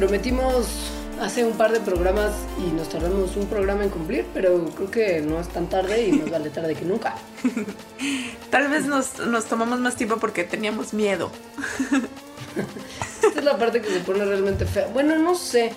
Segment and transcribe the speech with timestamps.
[0.00, 0.66] prometimos
[1.20, 5.20] hace un par de programas y nos tardamos un programa en cumplir, pero creo que
[5.20, 7.16] no es tan tarde y nos vale tarde que nunca.
[8.50, 11.30] Tal vez nos, nos tomamos más tiempo porque teníamos miedo.
[13.22, 14.86] Esta es la parte que se pone realmente fea.
[14.86, 15.74] Bueno, no sé.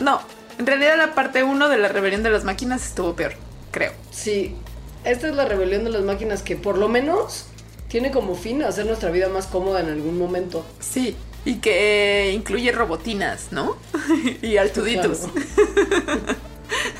[0.00, 0.20] No,
[0.58, 3.34] en realidad la parte 1 de la rebelión de las máquinas estuvo peor,
[3.70, 3.92] creo.
[4.10, 4.56] Sí,
[5.04, 7.46] esta es la rebelión de las máquinas que por lo menos
[7.86, 10.64] tiene como fin hacer nuestra vida más cómoda en algún momento.
[10.80, 13.76] Sí, y que eh, incluye robotinas, ¿no?
[14.42, 15.20] y altuditos.
[15.20, 16.20] Claro.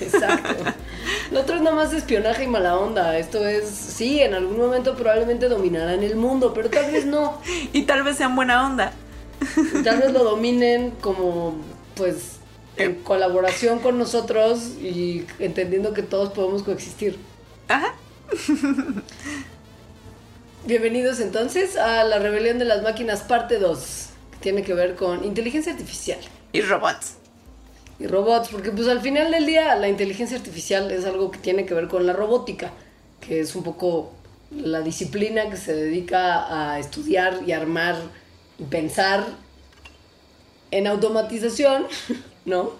[0.01, 0.73] Exacto.
[1.31, 3.17] Lo otro es nada más espionaje y mala onda.
[3.19, 7.41] Esto es, sí, en algún momento probablemente dominarán el mundo, pero tal vez no.
[7.73, 8.93] Y tal vez sean buena onda.
[9.85, 11.57] Tal vez lo dominen como,
[11.95, 12.37] pues,
[12.77, 17.19] en colaboración con nosotros y entendiendo que todos podemos coexistir.
[17.69, 17.95] Ajá.
[20.67, 24.10] Bienvenidos entonces a la rebelión de las máquinas parte 2, que
[24.41, 26.19] tiene que ver con inteligencia artificial
[26.53, 27.17] Y robots.
[27.99, 31.67] y robots, porque pues al final del día la inteligencia artificial es algo que tiene
[31.67, 32.73] que ver con la robótica,
[33.21, 34.13] que es un poco
[34.51, 37.97] la disciplina que se dedica a estudiar y armar
[38.59, 39.27] y pensar
[40.71, 41.87] en automatización,
[42.45, 42.73] ¿no?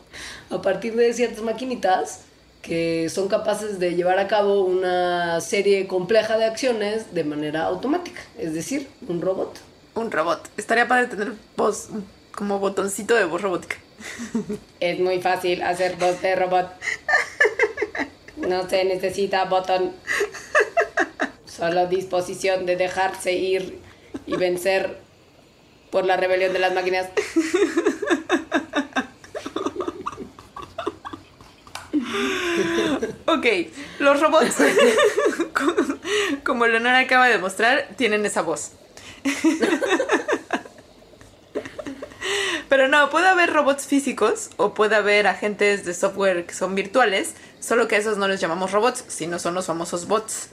[0.51, 2.23] A partir de ciertas maquinitas
[2.63, 8.21] que son capaces de llevar a cabo una serie compleja de acciones de manera automática,
[8.39, 9.61] es decir, un robot.
[9.95, 10.49] Un robot.
[10.57, 11.89] Estaría padre tener voz
[12.35, 13.77] como botoncito de voz robótica.
[14.81, 16.69] Es muy fácil hacer voz de robot.
[18.37, 19.93] No se necesita botón.
[21.45, 23.81] Solo disposición de dejarse ir
[24.27, 24.99] y vencer
[25.91, 27.09] por la rebelión de las máquinas.
[33.27, 33.47] Ok,
[33.99, 34.57] los robots,
[36.45, 38.73] como- Leonora acaba de mostrar, tienen esa voz.
[42.69, 47.35] Pero no, puede haber robots físicos o puede haber agentes de software que son virtuales,
[47.59, 50.51] solo que a esos no les llamamos robots, sino son los famosos bots.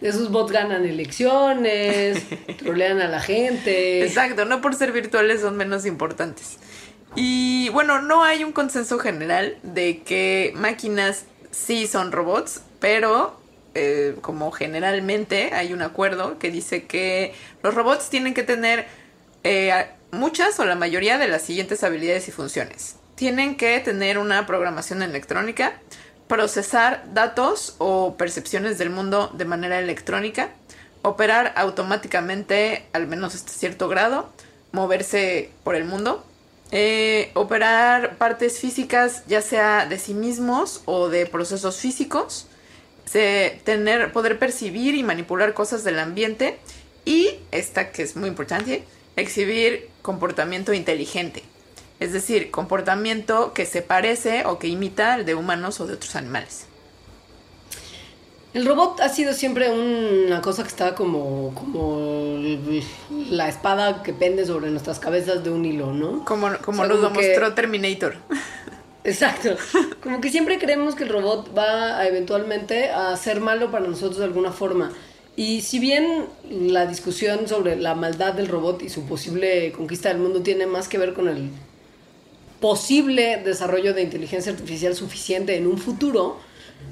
[0.00, 2.20] Esos bots ganan elecciones,
[2.58, 4.04] trolean a la gente.
[4.04, 6.58] Exacto, no por ser virtuales son menos importantes.
[7.14, 13.40] Y bueno, no hay un consenso general de que máquinas sí son robots, pero
[13.74, 18.86] eh, como generalmente hay un acuerdo que dice que los robots tienen que tener
[19.42, 22.96] eh, muchas o la mayoría de las siguientes habilidades y funciones.
[23.14, 25.74] Tienen que tener una programación electrónica,
[26.28, 30.50] procesar datos o percepciones del mundo de manera electrónica,
[31.02, 34.32] operar automáticamente al menos hasta cierto grado,
[34.72, 36.24] moverse por el mundo,
[36.70, 42.48] eh, operar partes físicas ya sea de sí mismos o de procesos físicos,
[43.06, 46.58] se- tener, poder percibir y manipular cosas del ambiente
[47.04, 48.84] y, esta que es muy importante,
[49.16, 51.42] exhibir comportamiento inteligente.
[52.00, 56.16] Es decir, comportamiento que se parece o que imita al de humanos o de otros
[56.16, 56.66] animales.
[58.52, 62.38] El robot ha sido siempre una cosa que está como, como
[63.30, 66.24] la espada que pende sobre nuestras cabezas de un hilo, ¿no?
[66.24, 68.14] Como, como O sea, nos lo que- mostró Terminator.
[69.04, 69.56] Exacto.
[70.02, 74.18] Como que siempre creemos que el robot va a eventualmente a ser malo para nosotros
[74.18, 74.92] de alguna forma.
[75.36, 80.18] Y si bien la discusión sobre la maldad del robot y su posible conquista del
[80.18, 81.50] mundo tiene más que ver con el
[82.60, 86.38] posible desarrollo de inteligencia artificial suficiente en un futuro,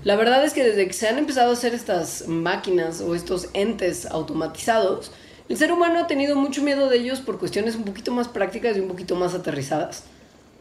[0.05, 3.49] la verdad es que desde que se han empezado a hacer estas máquinas o estos
[3.55, 5.12] entes automatizados,
[5.49, 8.76] el ser humano ha tenido mucho miedo de ellos por cuestiones un poquito más prácticas
[8.76, 10.05] y un poquito más aterrizadas.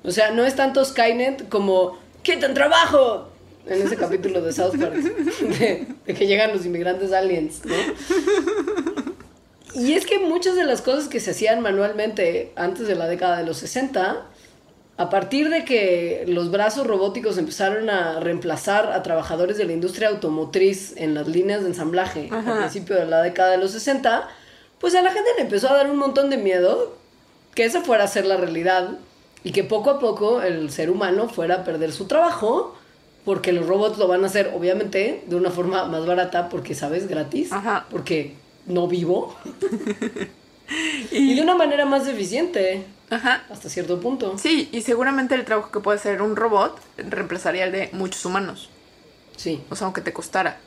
[0.03, 3.30] O sea, no es tanto Skynet como ¡Quitan trabajo!
[3.65, 4.94] En ese capítulo de South Park,
[5.59, 7.75] de, de que llegan los inmigrantes aliens, ¿no?
[9.74, 13.38] Y es que muchas de las cosas que se hacían manualmente antes de la década
[13.38, 14.25] de los 60,
[14.98, 20.09] a partir de que los brazos robóticos empezaron a reemplazar a trabajadores de la industria
[20.09, 22.56] automotriz en las líneas de ensamblaje Ajá.
[22.56, 24.27] a principio de la década de los 60,
[24.80, 26.95] pues a la gente le empezó a dar un montón de miedo
[27.56, 28.97] que esa fuera a ser la realidad
[29.43, 32.75] y que poco a poco el ser humano fuera a perder su trabajo
[33.25, 37.07] porque los robots lo van a hacer obviamente de una forma más barata porque sabes
[37.07, 37.85] gratis Ajá.
[37.89, 38.35] porque
[38.65, 39.35] no vivo
[41.11, 42.85] y de una manera más eficiente.
[43.09, 43.43] Ajá.
[43.49, 44.38] Hasta cierto punto.
[44.38, 48.69] Sí, y seguramente el trabajo que puede hacer un robot reemplazaría el de muchos humanos.
[49.35, 49.61] Sí.
[49.69, 50.59] O sea, aunque te costara.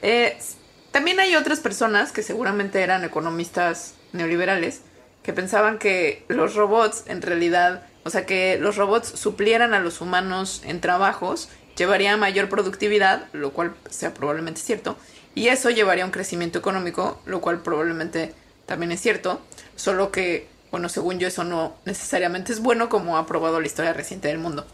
[0.00, 0.38] Eh,
[0.92, 4.80] también hay otras personas que seguramente eran economistas neoliberales
[5.22, 10.00] que pensaban que los robots en realidad, o sea, que los robots suplieran a los
[10.00, 14.96] humanos en trabajos, llevaría a mayor productividad, lo cual sea probablemente cierto,
[15.34, 18.34] y eso llevaría a un crecimiento económico, lo cual probablemente
[18.66, 19.40] también es cierto,
[19.76, 23.92] solo que, bueno, según yo eso no necesariamente es bueno como ha probado la historia
[23.92, 24.66] reciente del mundo.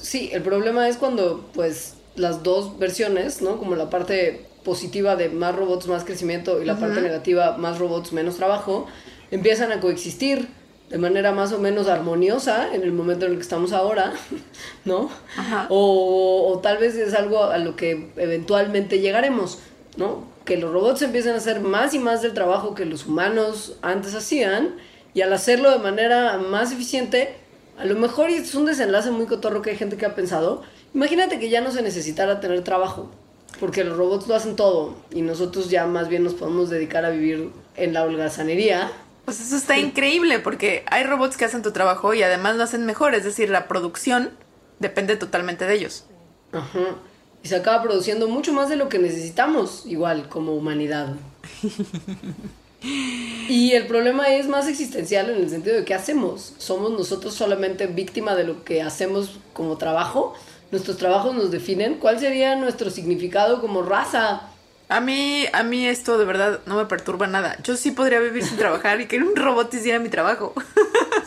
[0.00, 3.58] Sí, el problema es cuando pues las dos versiones, ¿no?
[3.58, 8.12] Como la parte positiva de más robots, más crecimiento y la parte negativa, más robots,
[8.12, 8.86] menos trabajo,
[9.30, 10.48] empiezan a coexistir
[10.90, 14.12] de manera más o menos armoniosa en el momento en el que estamos ahora,
[14.84, 15.08] ¿no?
[15.36, 15.66] Ajá.
[15.70, 19.60] O, o tal vez es algo a lo que eventualmente llegaremos,
[19.96, 20.24] ¿no?
[20.44, 24.14] Que los robots empiecen a hacer más y más del trabajo que los humanos antes
[24.16, 24.74] hacían
[25.14, 27.34] y al hacerlo de manera más eficiente,
[27.78, 30.62] a lo mejor y es un desenlace muy cotorro que hay gente que ha pensado,
[30.92, 33.10] imagínate que ya no se necesitara tener trabajo,
[33.58, 37.10] porque los robots lo hacen todo y nosotros ya más bien nos podemos dedicar a
[37.10, 38.90] vivir en la holgazanería.
[39.24, 42.86] Pues eso está increíble porque hay robots que hacen tu trabajo y además lo hacen
[42.86, 44.30] mejor, es decir, la producción
[44.78, 46.04] depende totalmente de ellos.
[46.52, 46.96] Ajá.
[47.42, 51.14] Y se acaba produciendo mucho más de lo que necesitamos, igual, como humanidad.
[52.82, 56.54] Y el problema es más existencial en el sentido de qué hacemos.
[56.58, 60.34] ¿Somos nosotros solamente víctima de lo que hacemos como trabajo?
[60.70, 61.96] ¿Nuestros trabajos nos definen?
[61.96, 64.49] ¿Cuál sería nuestro significado como raza?
[64.90, 67.56] A mí, a mí esto de verdad no me perturba nada.
[67.62, 70.52] Yo sí podría vivir sin trabajar y que un robot hiciera mi trabajo.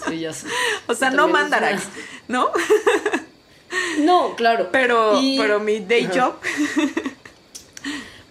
[0.08, 0.48] Sí, ya sé.
[0.88, 1.84] o sea, no Mandarax,
[2.28, 2.52] una- ¿no?
[4.00, 4.68] No, claro.
[4.72, 6.22] Pero, Y- pero mi day Ajá.
[6.26, 6.34] job.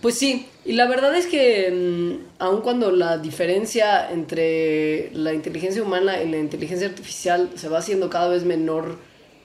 [0.02, 5.82] Pues sí, y la verdad es que mm, aun cuando la diferencia entre la inteligencia
[5.82, 8.99] humana y la inteligencia artificial se va haciendo cada vez menor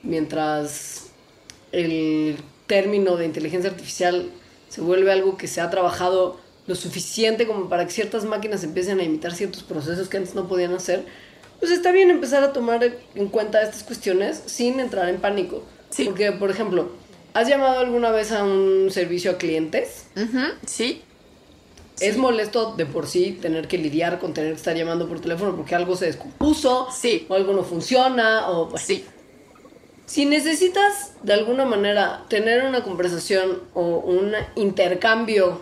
[0.04, 1.12] mientras
[1.72, 4.32] el término de inteligencia artificial
[4.70, 6.38] se vuelve algo que se ha trabajado
[6.68, 10.48] lo suficiente como para que ciertas máquinas empiecen a imitar ciertos procesos que antes no
[10.48, 11.06] podían hacer,
[11.60, 12.84] pues está bien empezar a tomar
[13.16, 15.64] en cuenta estas cuestiones sin entrar en pánico.
[15.90, 16.04] Sí.
[16.06, 16.90] Porque, por ejemplo,
[17.34, 20.08] ¿has llamado alguna vez a un servicio a clientes?
[20.66, 21.02] Sí.
[22.00, 25.56] Es molesto de por sí tener que lidiar con tener que estar llamando por teléfono
[25.56, 27.26] porque algo se descompuso, Sí.
[27.28, 28.78] o algo no funciona, o bueno.
[28.78, 29.04] Sí.
[30.08, 35.60] Si necesitas de alguna manera tener una conversación o un intercambio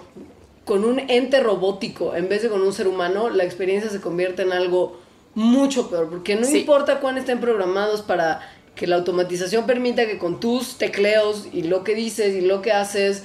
[0.65, 4.43] con un ente robótico en vez de con un ser humano, la experiencia se convierte
[4.43, 4.99] en algo
[5.33, 6.59] mucho peor, porque no Sí.
[6.59, 8.39] importa cuán estén programados para
[8.75, 12.71] que la automatización permita que con tus tecleos y lo que dices y lo que
[12.71, 13.23] haces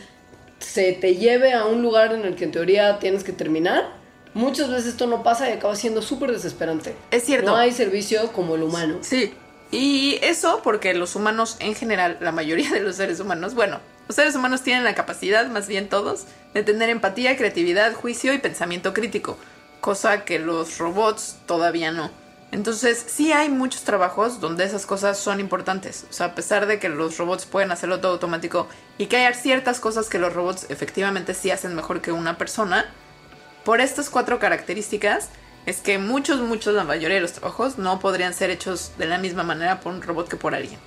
[0.59, 3.93] se te lleve a un lugar en el que en teoría tienes que terminar.
[4.33, 6.95] Muchas veces esto no pasa y acaba siendo súper desesperante.
[7.11, 7.51] Es cierto.
[7.51, 8.99] No hay servicio como el humano.
[9.03, 9.33] Sí.
[9.71, 14.17] Y eso porque los humanos en general, la mayoría de los seres humanos, bueno, los
[14.17, 16.25] seres humanos tienen la capacidad, más bien todos,
[16.55, 19.39] de tener empatía, creatividad, juicio y pensamiento crítico,
[19.81, 22.11] cosa que los robots todavía no.
[22.53, 26.07] Entonces, sí hay muchos trabajos donde esas cosas son importantes.
[26.11, 28.67] O sea, a pesar de que los robots pueden hacerlo todo automático
[28.99, 32.93] y que hay ciertas cosas que los robots efectivamente sí hacen mejor que una persona,
[33.65, 35.29] por estas cuatro características
[35.67, 39.19] es que muchos, muchos, la mayoría de los trabajos no podrían ser hechos de la
[39.19, 40.79] misma manera por un robot que por alguien.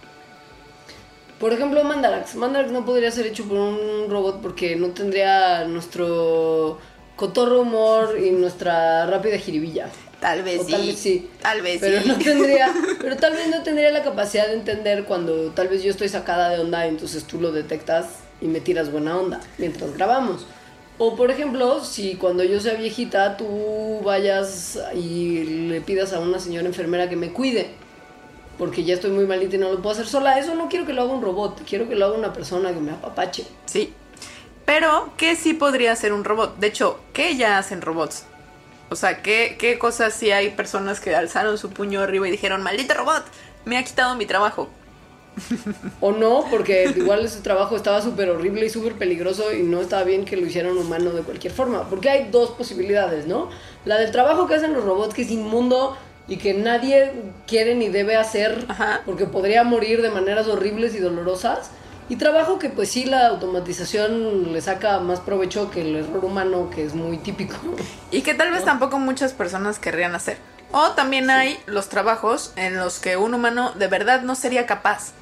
[1.39, 2.35] Por ejemplo, Mandarax.
[2.35, 6.79] Mandarax no podría ser hecho por un robot porque no tendría nuestro
[7.15, 9.89] cotorro humor y nuestra rápida jiribilla.
[10.19, 10.71] Tal vez O sí.
[10.71, 11.29] tal vez sí.
[11.41, 12.07] Tal vez Pero sí.
[12.07, 15.91] no tendría, pero tal vez no tendría la capacidad de entender cuando tal vez yo
[15.91, 18.05] estoy sacada de onda, entonces tú lo detectas
[18.39, 20.45] y me tiras buena onda mientras grabamos.
[20.97, 26.39] O por ejemplo, si cuando yo sea viejita tú vayas y le pidas a una
[26.39, 27.71] señora enfermera que me cuide,
[28.57, 30.93] porque ya estoy muy malita y no lo puedo hacer sola, eso no quiero que
[30.93, 33.45] lo haga un robot, quiero que lo haga una persona que me apapache.
[33.65, 33.93] Sí.
[34.65, 36.57] Pero, ¿qué sí podría hacer un robot?
[36.57, 38.25] De hecho, ¿qué ya hacen robots?
[38.89, 42.61] O sea, ¿qué, qué cosas sí hay personas que alzaron su puño arriba y dijeron,
[42.61, 43.25] maldito robot,
[43.65, 44.69] me ha quitado mi trabajo?
[45.99, 50.03] O no, porque igual ese trabajo estaba súper horrible y súper peligroso y no estaba
[50.03, 51.89] bien que lo hiciera un humano de cualquier forma.
[51.89, 53.49] Porque hay dos posibilidades, ¿no?
[53.85, 55.97] La del trabajo que hacen los robots, que es inmundo
[56.27, 57.11] y que nadie
[57.47, 59.01] quiere ni debe hacer Ajá.
[59.05, 61.71] porque podría morir de maneras horribles y dolorosas.
[62.09, 66.69] Y trabajo que pues sí la automatización le saca más provecho que el error humano,
[66.69, 67.55] que es muy típico.
[68.11, 70.37] Y que tal vez tampoco muchas personas querrían hacer.
[70.73, 75.13] O también hay los trabajos en los que un humano de verdad no sería capaz.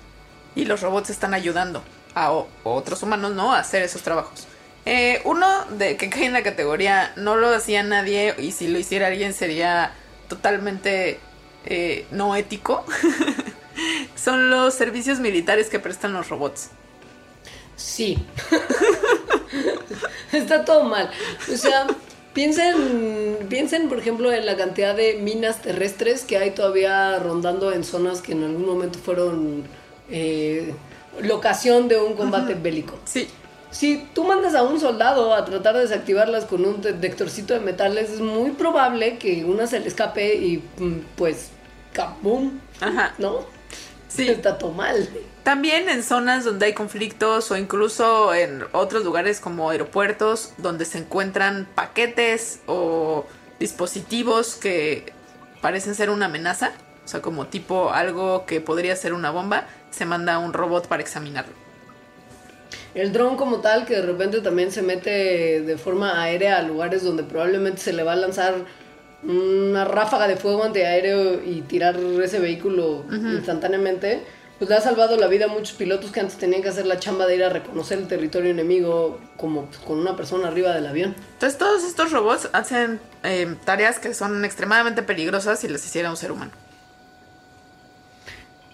[0.55, 2.31] Y los robots están ayudando a
[2.63, 3.53] otros humanos, ¿no?
[3.53, 4.47] A hacer esos trabajos.
[4.85, 8.79] Eh, uno de que cae en la categoría no lo hacía nadie y si lo
[8.79, 9.93] hiciera alguien sería
[10.27, 11.19] totalmente
[11.65, 12.85] eh, no ético.
[14.15, 16.69] Son los servicios militares que prestan los robots.
[17.75, 18.17] Sí.
[20.31, 21.09] Está todo mal.
[21.51, 21.87] O sea,
[22.33, 27.83] piensen, piensen, por ejemplo, en la cantidad de minas terrestres que hay todavía rondando en
[27.83, 29.63] zonas que en algún momento fueron
[30.11, 30.73] eh,
[31.21, 32.99] locación de un combate bélico.
[33.05, 33.27] Sí.
[33.71, 38.09] Si tú mandas a un soldado a tratar de desactivarlas con un detectorcito de metales,
[38.09, 41.51] es muy probable que una se le escape y mm, pues,
[41.93, 42.59] ¡capum!
[42.81, 43.15] Ajá.
[43.17, 43.45] ¿No?
[44.09, 44.27] Sí.
[44.27, 45.07] Está todo mal.
[45.43, 50.97] También en zonas donde hay conflictos o incluso en otros lugares como aeropuertos donde se
[50.97, 53.25] encuentran paquetes o
[53.57, 55.13] dispositivos que
[55.61, 56.71] parecen ser una amenaza,
[57.05, 61.01] o sea, como tipo algo que podría ser una bomba, se manda un robot para
[61.01, 61.53] examinarlo.
[62.93, 67.03] El dron como tal, que de repente también se mete de forma aérea a lugares
[67.03, 68.65] donde probablemente se le va a lanzar
[69.23, 74.23] una ráfaga de fuego antiaéreo y tirar ese vehículo instantáneamente,
[74.57, 76.99] pues le ha salvado la vida a muchos pilotos que antes tenían que hacer la
[76.99, 80.87] chamba de ir a reconocer el territorio enemigo como pues, con una persona arriba del
[80.87, 81.15] avión.
[81.33, 86.17] Entonces todos estos robots hacen eh, tareas que son extremadamente peligrosas si las hiciera un
[86.17, 86.51] ser humano.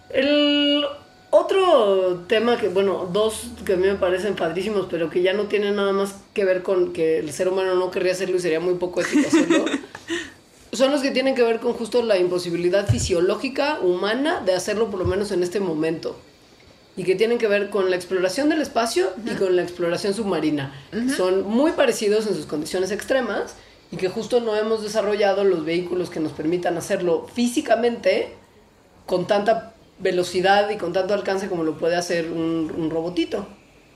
[0.10, 0.86] El
[1.30, 5.44] otro tema que, bueno, dos que a mí me parecen padrísimos, pero que ya no
[5.44, 8.60] tienen nada más que ver con que el ser humano no querría hacerlo y sería
[8.60, 9.66] muy poco ético hacerlo,
[10.72, 15.00] son los que tienen que ver con justo la imposibilidad fisiológica humana de hacerlo por
[15.00, 16.18] lo menos en este momento.
[16.96, 20.74] Y que tienen que ver con la exploración del espacio y con la exploración submarina.
[21.16, 23.54] Son muy parecidos en sus condiciones extremas
[23.92, 28.34] y que justo no hemos desarrollado los vehículos que nos permitan hacerlo físicamente
[29.06, 33.48] con tanta velocidad y con tanto alcance como lo puede hacer un, un robotito.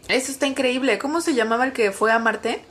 [0.08, 0.98] Eso está increíble.
[0.98, 2.62] ¿Cómo se llamaba el que fue a Marte?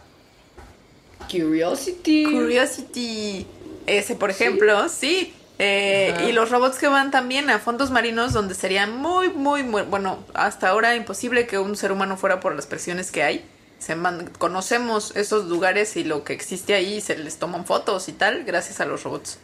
[1.31, 2.25] Curiosity.
[2.25, 3.47] Curiosity.
[3.87, 5.33] Ese, por ejemplo, sí.
[5.59, 9.83] Eh, y los robots que van también a fondos marinos donde sería muy, muy, muy,
[9.83, 13.45] bueno, hasta ahora imposible que un ser humano fuera por las presiones que hay.
[13.79, 18.13] Se man- conocemos esos lugares y lo que existe ahí, se les toman fotos y
[18.13, 19.39] tal, gracias a los robots.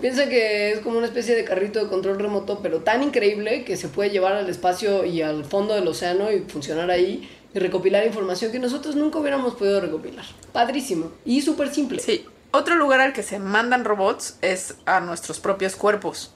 [0.00, 3.76] Piensa que es como una especie de carrito de control remoto, pero tan increíble que
[3.76, 8.06] se puede llevar al espacio y al fondo del océano y funcionar ahí y recopilar
[8.06, 10.24] información que nosotros nunca hubiéramos podido recopilar.
[10.52, 11.12] Padrísimo.
[11.24, 12.00] Y súper simple.
[12.00, 12.24] Sí.
[12.50, 16.34] Otro lugar al que se mandan robots es a nuestros propios cuerpos.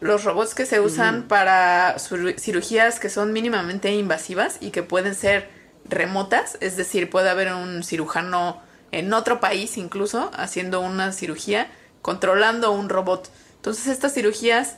[0.00, 1.96] Los robots que se usan para
[2.36, 5.48] cirugías que son mínimamente invasivas y que pueden ser
[5.84, 11.70] remotas, es decir, puede haber un cirujano en otro país incluso haciendo una cirugía
[12.02, 13.30] controlando un robot.
[13.56, 14.76] Entonces estas cirugías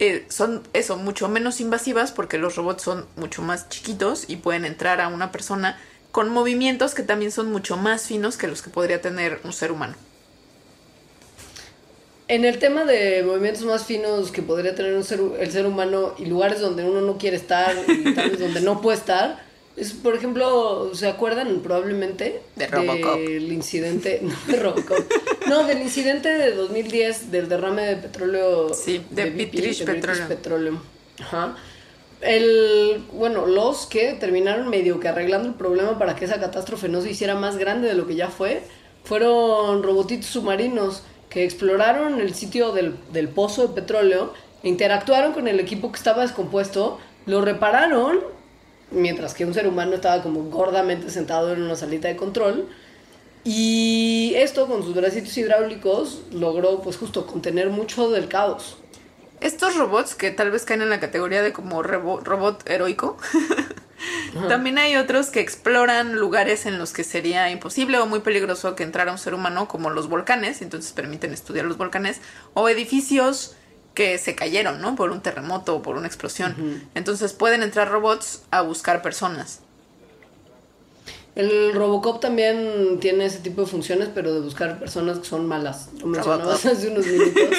[0.00, 4.64] eh, son eso, mucho menos invasivas porque los robots son mucho más chiquitos y pueden
[4.64, 5.78] entrar a una persona
[6.10, 9.72] con movimientos que también son mucho más finos que los que podría tener un ser
[9.72, 9.94] humano.
[12.26, 16.14] En el tema de movimientos más finos que podría tener un ser, el ser humano
[16.18, 19.44] y lugares donde uno no quiere estar y tal vez donde no puede estar,
[19.76, 23.18] es, por ejemplo, ¿se acuerdan probablemente De Robocop.
[23.18, 24.98] del incidente, no de Robocop,
[25.48, 30.28] no, del incidente de 2010 del derrame de petróleo Sí, de British de Petroleum.
[30.28, 30.78] Petroleum.
[31.20, 31.56] Ajá.
[32.20, 37.02] El, bueno, los que terminaron medio que arreglando el problema para que esa catástrofe no
[37.02, 38.62] se hiciera más grande de lo que ya fue,
[39.04, 45.60] fueron robotitos submarinos que exploraron el sitio del, del pozo de petróleo, interactuaron con el
[45.60, 48.20] equipo que estaba descompuesto, lo repararon,
[48.94, 52.68] mientras que un ser humano estaba como gordamente sentado en una salita de control.
[53.44, 58.78] Y esto con sus bracitos hidráulicos logró pues justo contener mucho del caos.
[59.40, 63.18] Estos robots que tal vez caen en la categoría de como rebo- robot heroico,
[64.48, 68.82] también hay otros que exploran lugares en los que sería imposible o muy peligroso que
[68.84, 72.20] entrara un ser humano, como los volcanes, entonces permiten estudiar los volcanes,
[72.54, 73.54] o edificios
[73.94, 74.96] que se cayeron, ¿no?
[74.96, 76.82] Por un terremoto o por una explosión.
[76.94, 79.60] Entonces pueden entrar robots a buscar personas.
[81.36, 85.88] El Robocop también tiene ese tipo de funciones, pero de buscar personas que son malas.
[85.98, 87.58] Lo mencionabas hace unos minutos.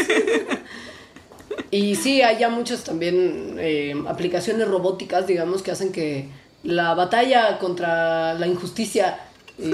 [1.72, 6.30] y sí, hay ya muchas también eh, aplicaciones robóticas, digamos, que hacen que
[6.64, 9.20] la batalla contra la injusticia,
[9.58, 9.72] y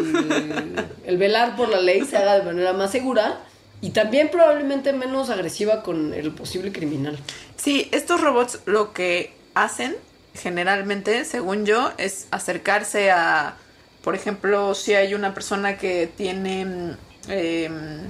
[1.05, 3.39] el velar por la ley se haga de manera más segura
[3.81, 7.17] y también probablemente menos agresiva con el posible criminal.
[7.57, 9.95] Sí, estos robots lo que hacen
[10.33, 13.55] generalmente, según yo, es acercarse a,
[14.03, 16.95] por ejemplo, si hay una persona que tiene,
[17.27, 18.09] em,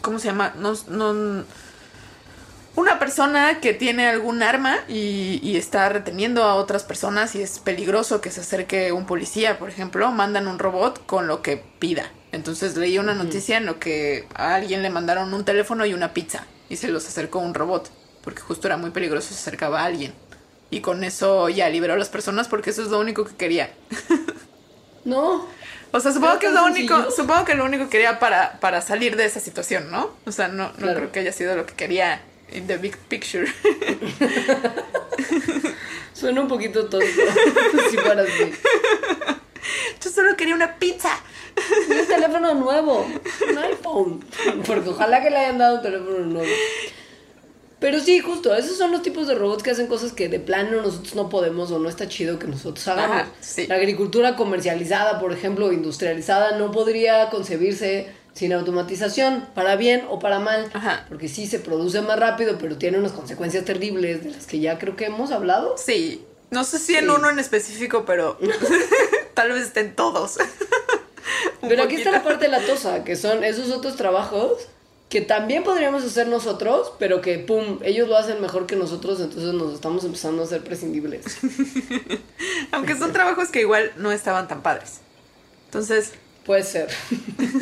[0.00, 0.54] ¿cómo se llama?
[0.56, 1.44] No, no,
[2.74, 7.58] una persona que tiene algún arma y, y está reteniendo a otras personas y es
[7.58, 12.10] peligroso que se acerque un policía, por ejemplo, mandan un robot con lo que pida.
[12.32, 16.14] Entonces leí una noticia en lo que a alguien le mandaron un teléfono y una
[16.14, 17.90] pizza y se los acercó un robot,
[18.24, 20.14] porque justo era muy peligroso se acercaba a alguien.
[20.70, 23.70] Y con eso ya liberó a las personas porque eso es lo único que quería.
[25.04, 25.46] No.
[25.90, 28.80] O sea, supongo que es lo único, supongo que lo único que quería para, para
[28.80, 30.10] salir de esa situación, ¿no?
[30.26, 30.94] O sea, no, no Claro.
[31.00, 32.22] creo que haya sido lo que quería
[32.54, 33.46] in the big picture.
[36.12, 37.06] Suena un poquito tonto.
[37.90, 38.52] si fuera así.
[40.02, 41.20] Yo solo quería una pizza.
[41.88, 43.06] Un teléfono nuevo.
[43.50, 44.24] Un iPhone.
[44.66, 46.52] Porque ojalá que le hayan dado un teléfono nuevo.
[47.82, 50.82] Pero sí, justo, esos son los tipos de robots que hacen cosas que de plano
[50.82, 53.16] nosotros no podemos o no está chido que nosotros hagamos.
[53.22, 53.66] Ajá, sí.
[53.66, 60.38] La agricultura comercializada, por ejemplo, industrializada, no podría concebirse sin automatización, para bien o para
[60.38, 60.70] mal.
[60.72, 61.04] Ajá.
[61.08, 64.78] Porque sí se produce más rápido, pero tiene unas consecuencias terribles de las que ya
[64.78, 65.76] creo que hemos hablado.
[65.76, 66.24] Sí.
[66.50, 68.38] No sé si en uno en específico, pero
[69.34, 70.38] tal vez estén todos.
[71.62, 74.66] Pero aquí está la parte latosa, que son esos otros trabajos
[75.12, 79.52] que también podríamos hacer nosotros, pero que, pum, ellos lo hacen mejor que nosotros, entonces
[79.52, 81.22] nos estamos empezando a hacer prescindibles.
[82.72, 85.00] Aunque son trabajos que igual no estaban tan padres.
[85.66, 86.12] Entonces,
[86.44, 86.88] Puede ser.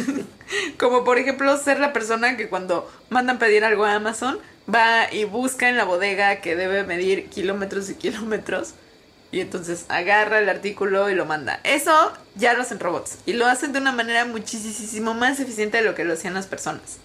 [0.79, 4.39] como por ejemplo ser la persona que cuando mandan pedir algo a Amazon,
[4.73, 8.75] va y busca en la bodega que debe medir kilómetros y kilómetros.
[9.33, 11.61] Y entonces agarra el artículo y lo manda.
[11.63, 13.19] Eso ya lo hacen robots.
[13.27, 16.47] Y lo hacen de una manera muchísimo más eficiente de lo que lo hacían las
[16.49, 16.99] personas.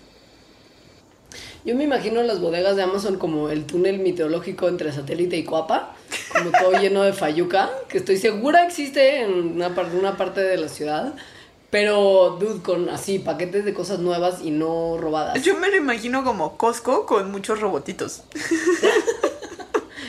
[1.66, 5.96] Yo me imagino las bodegas de Amazon como el túnel meteorológico entre satélite y Coapa,
[6.34, 10.58] como todo lleno de fayuca, que estoy segura existe en una, par- una parte de
[10.58, 11.14] la ciudad,
[11.70, 15.42] pero, dude, con así paquetes de cosas nuevas y no robadas.
[15.44, 18.24] Yo me lo imagino como Costco con muchos robotitos.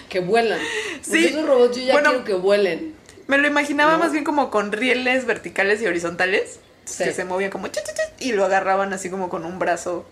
[0.08, 0.60] Que vuelan.
[1.02, 1.26] Sí.
[1.26, 2.94] Esos robots yo ya Bueno, quiero que vuelen.
[3.26, 3.98] Me lo imaginaba ¿No?
[3.98, 6.60] más bien como con rieles verticales y horizontales.
[6.84, 7.02] Sí.
[7.04, 10.06] Que se movían como chu, chu, y lo agarraban así como con un brazo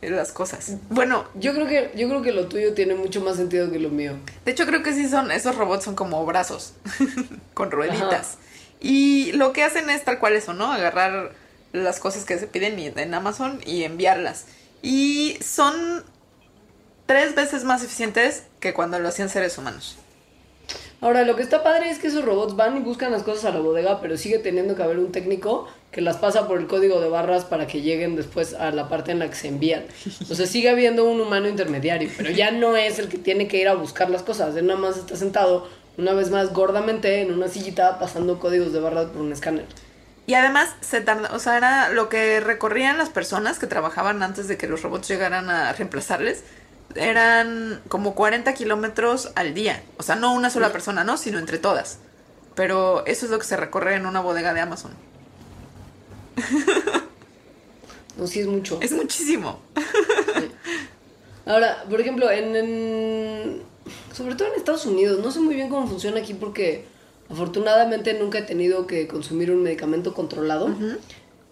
[0.00, 0.76] en las cosas.
[0.90, 3.88] Bueno, Yo creo que yo creo que lo tuyo tiene mucho más sentido que lo
[3.88, 4.12] mío.
[4.44, 6.74] de hecho creo que sí son, esos robots son como brazos
[7.54, 8.38] con rueditas.
[8.82, 10.72] Y lo que hacen es tal cual eso, ¿no?
[10.72, 11.32] Agarrar
[11.72, 14.46] las cosas que se piden en Amazon y enviarlas.
[14.82, 16.04] Y son
[17.06, 19.96] tres veces más eficientes que cuando lo hacían seres humanos.
[21.00, 23.50] Ahora, lo que está padre es que esos robots van y buscan las cosas a
[23.50, 27.00] la bodega, pero sigue teniendo que haber un técnico que las pasa por el código
[27.00, 29.84] de barras para que lleguen después a la parte en la que se envían.
[30.30, 33.58] O sea, sigue habiendo un humano intermediario, pero ya no es el que tiene que
[33.58, 34.54] ir a buscar las cosas.
[34.56, 35.68] Él nada más está sentado,
[35.98, 39.66] una vez más, gordamente en una sillita pasando códigos de barras por un escáner.
[40.26, 44.46] Y además se tarda, o sea, era lo que recorrían las personas que trabajaban antes
[44.48, 46.44] de que los robots llegaran a reemplazarles.
[46.94, 49.82] Eran como 40 kilómetros al día.
[49.96, 51.16] O sea, no una sola persona, ¿no?
[51.16, 51.98] Sino entre todas.
[52.54, 54.92] Pero eso es lo que se recorre en una bodega de Amazon.
[58.16, 58.78] No, sí es mucho.
[58.82, 59.58] Es muchísimo.
[61.46, 63.62] Ahora, por ejemplo, en, en-
[64.12, 66.84] sobre todo en Estados Unidos, no sé muy bien cómo funciona aquí porque
[67.30, 70.68] afortunadamente nunca he tenido que consumir un medicamento controlado,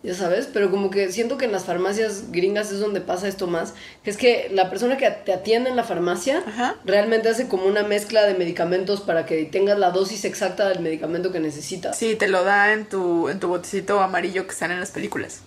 [0.03, 3.47] ya sabes, pero como que siento que en las farmacias gringas es donde pasa esto
[3.47, 6.77] más, que es que la persona que te atiende en la farmacia Ajá.
[6.87, 11.33] realmente hace como una mezcla de medicamentos para que tengas la dosis exacta del medicamento
[11.33, 11.99] que necesitas.
[11.99, 15.43] Sí, te lo da en tu, en tu botecito amarillo que sale en las películas.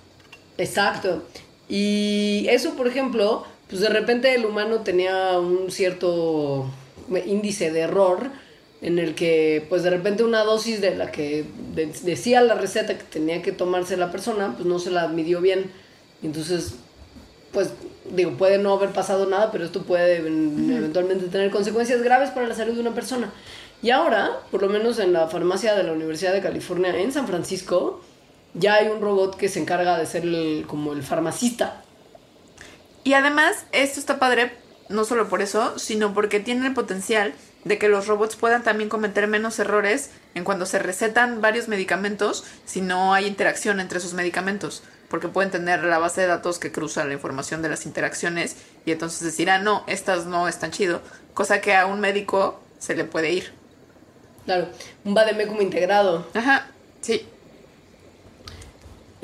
[0.60, 1.24] Exacto.
[1.68, 6.70] Y eso, por ejemplo, pues de repente el humano tenía un cierto
[7.26, 8.30] índice de error
[8.82, 12.98] en el que, pues de repente una dosis de la que de- decía la receta
[12.98, 15.72] que tenía que tomarse la persona, pues no se la midió bien.
[16.22, 16.76] Entonces,
[17.54, 17.70] pues
[18.12, 22.48] digo, puede no haber pasado nada, pero esto puede en- eventualmente tener consecuencias graves para
[22.48, 23.32] la salud de una persona.
[23.82, 27.28] Y ahora, por lo menos en la farmacia de la Universidad de California en San
[27.28, 28.02] Francisco,
[28.54, 31.82] ya hay un robot que se encarga de ser el, como el farmacista.
[33.04, 34.52] Y además, esto está padre
[34.90, 38.90] no solo por eso, sino porque tiene el potencial de que los robots puedan también
[38.90, 44.14] cometer menos errores en cuando se recetan varios medicamentos si no hay interacción entre esos
[44.14, 44.84] medicamentos.
[45.10, 48.92] Porque pueden tener la base de datos que cruza la información de las interacciones y
[48.92, 51.02] entonces decir, ah, no, estas no están chido.
[51.34, 53.54] Cosa que a un médico se le puede ir.
[54.46, 54.68] Claro,
[55.06, 55.16] un
[55.48, 56.28] como integrado.
[56.34, 56.68] Ajá,
[57.02, 57.26] sí.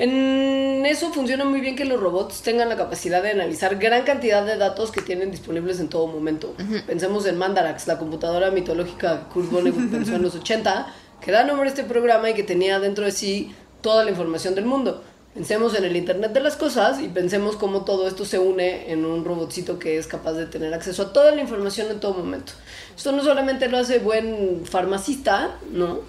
[0.00, 4.46] En eso funciona muy bien que los robots tengan la capacidad de analizar gran cantidad
[4.46, 6.54] de datos que tienen disponibles en todo momento.
[6.86, 10.86] Pensemos en Mandarax, la computadora mitológica que Kurt Vonnegut pensó en los 80,
[11.20, 14.54] que da nombre a este programa y que tenía dentro de sí toda la información
[14.54, 15.04] del mundo.
[15.34, 19.04] Pensemos en el Internet de las cosas y pensemos cómo todo esto se une en
[19.04, 22.54] un robotcito que es capaz de tener acceso a toda la información en todo momento.
[22.96, 26.00] Esto no solamente lo hace buen farmacista, ¿no?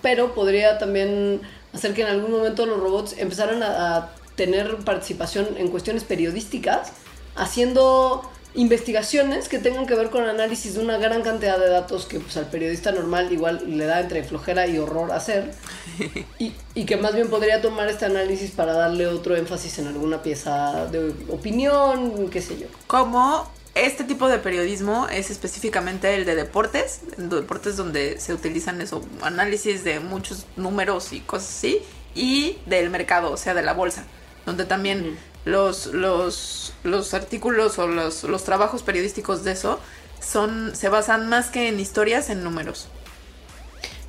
[0.00, 1.42] Pero podría también
[1.74, 6.92] hacer que en algún momento los robots empezaran a, a tener participación en cuestiones periodísticas,
[7.36, 12.20] haciendo investigaciones que tengan que ver con análisis de una gran cantidad de datos que
[12.20, 15.52] pues, al periodista normal igual le da entre flojera y horror hacer
[16.38, 20.22] y, y que más bien podría tomar este análisis para darle otro énfasis en alguna
[20.22, 22.66] pieza de opinión, qué sé yo.
[22.86, 29.04] Como este tipo de periodismo es específicamente el de deportes, deportes donde se utilizan eso,
[29.20, 31.80] análisis de muchos números y cosas así,
[32.14, 34.04] y del mercado, o sea, de la bolsa,
[34.46, 39.80] donde también los, los, los artículos o los, los trabajos periodísticos de eso
[40.20, 42.88] son, se basan más que en historias, en números.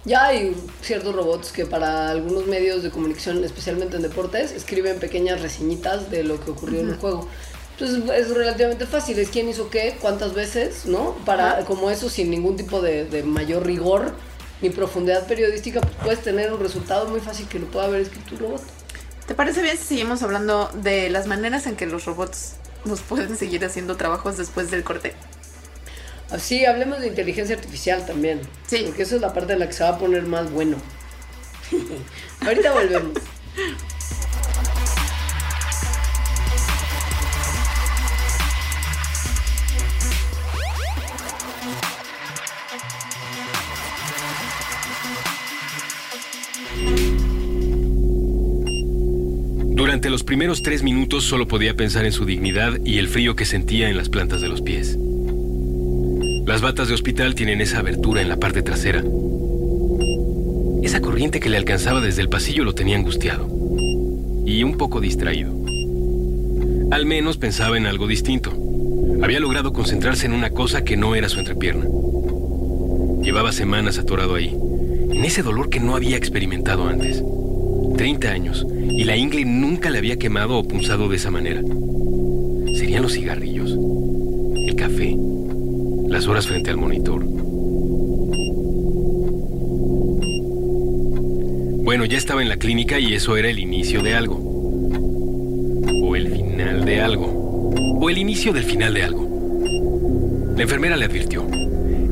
[0.05, 5.41] Ya hay ciertos robots que para algunos medios de comunicación, especialmente en deportes, escriben pequeñas
[5.41, 7.27] reseñitas de lo que ocurrió en el juego.
[7.77, 11.13] Entonces es relativamente fácil, es quién hizo qué, cuántas veces, ¿no?
[11.25, 14.13] Para, como eso, sin ningún tipo de, de mayor rigor
[14.61, 18.35] ni profundidad periodística, pues puedes tener un resultado muy fácil que lo pueda haber escrito
[18.35, 18.61] un robot.
[19.27, 23.35] ¿Te parece bien si seguimos hablando de las maneras en que los robots nos pueden
[23.37, 25.13] seguir haciendo trabajos después del corte?
[26.31, 28.41] Así, hablemos de inteligencia artificial también.
[28.67, 28.83] Sí.
[28.85, 30.77] Porque eso es la parte en la que se va a poner más bueno.
[32.45, 33.17] Ahorita volvemos.
[49.95, 53.45] Durante los primeros tres minutos solo podía pensar en su dignidad y el frío que
[53.45, 54.99] sentía en las plantas de los pies.
[56.45, 59.01] Las batas de hospital tienen esa abertura en la parte trasera.
[60.83, 63.47] Esa corriente que le alcanzaba desde el pasillo lo tenía angustiado
[64.45, 65.53] y un poco distraído.
[66.91, 68.51] Al menos pensaba en algo distinto.
[69.23, 71.85] Había logrado concentrarse en una cosa que no era su entrepierna.
[73.23, 77.23] Llevaba semanas atorado ahí, en ese dolor que no había experimentado antes.
[77.95, 81.61] 30 años, y la ingle nunca le había quemado o punzado de esa manera.
[82.75, 83.77] Serían los cigarrillos,
[84.67, 85.15] el café,
[86.07, 87.23] las horas frente al monitor.
[91.83, 94.37] Bueno, ya estaba en la clínica y eso era el inicio de algo.
[96.03, 97.71] O el final de algo.
[98.01, 100.53] O el inicio del final de algo.
[100.55, 101.47] La enfermera le advirtió.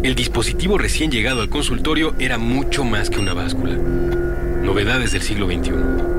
[0.03, 3.75] El dispositivo recién llegado al consultorio era mucho más que una báscula.
[3.75, 6.12] Novedades del siglo XXI.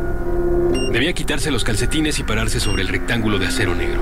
[0.95, 4.01] Debía quitarse los calcetines y pararse sobre el rectángulo de acero negro.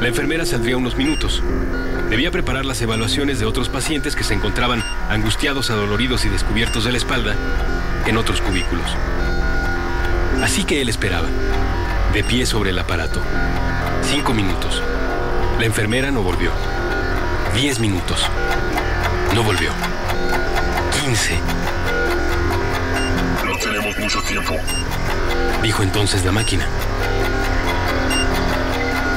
[0.00, 1.40] La enfermera saldría unos minutos.
[2.10, 6.90] Debía preparar las evaluaciones de otros pacientes que se encontraban angustiados, adoloridos y descubiertos de
[6.90, 7.36] la espalda
[8.06, 8.90] en otros cubículos.
[10.42, 11.28] Así que él esperaba,
[12.12, 13.22] de pie sobre el aparato.
[14.02, 14.82] Cinco minutos.
[15.60, 16.50] La enfermera no volvió.
[17.54, 18.26] Diez minutos.
[19.32, 19.70] No volvió.
[21.00, 21.38] Quince.
[23.46, 24.56] No tenemos mucho tiempo.
[25.62, 26.66] Dijo entonces la máquina.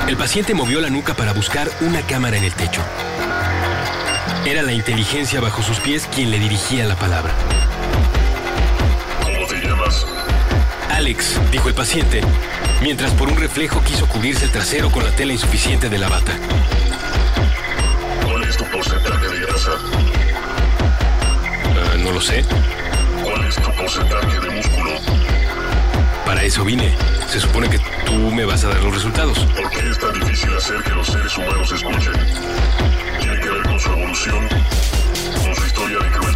[0.07, 2.81] El paciente movió la nuca para buscar una cámara en el techo.
[4.45, 7.33] Era la inteligencia bajo sus pies quien le dirigía la palabra.
[9.23, 10.05] ¿Cómo te llamas?
[10.91, 12.21] Alex, dijo el paciente,
[12.81, 16.33] mientras por un reflejo quiso cubrirse el trasero con la tela insuficiente de la bata.
[18.23, 19.71] ¿Cuál es tu porcentaje de grasa?
[21.73, 22.45] Ah, no lo sé.
[23.23, 25.24] ¿Cuál es tu porcentaje de músculo?
[26.25, 26.95] Para eso vine.
[27.27, 29.37] Se supone que tú me vas a dar los resultados.
[29.55, 32.13] ¿Por qué es tan difícil hacer que los seres humanos escuchen?
[33.19, 34.47] ¿Tiene que ver con su evolución?
[34.49, 36.34] ¿Con su historia de crueldad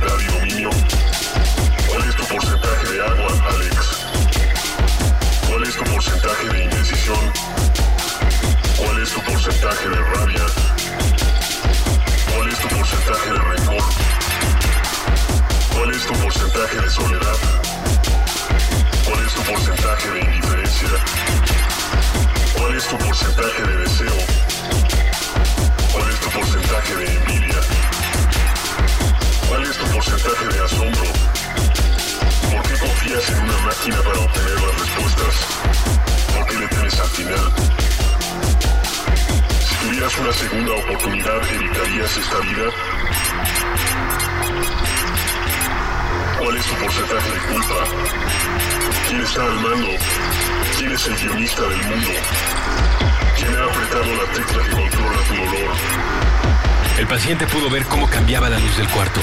[57.10, 59.20] paciente pudo ver cómo cambiaba la luz del cuarto,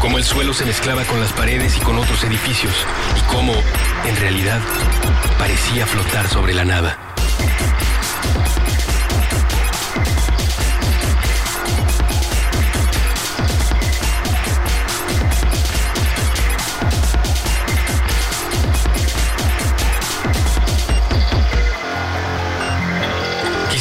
[0.00, 2.74] cómo el suelo se mezclaba con las paredes y con otros edificios,
[3.18, 3.52] y cómo,
[4.06, 4.60] en realidad,
[5.38, 7.01] parecía flotar sobre la nada.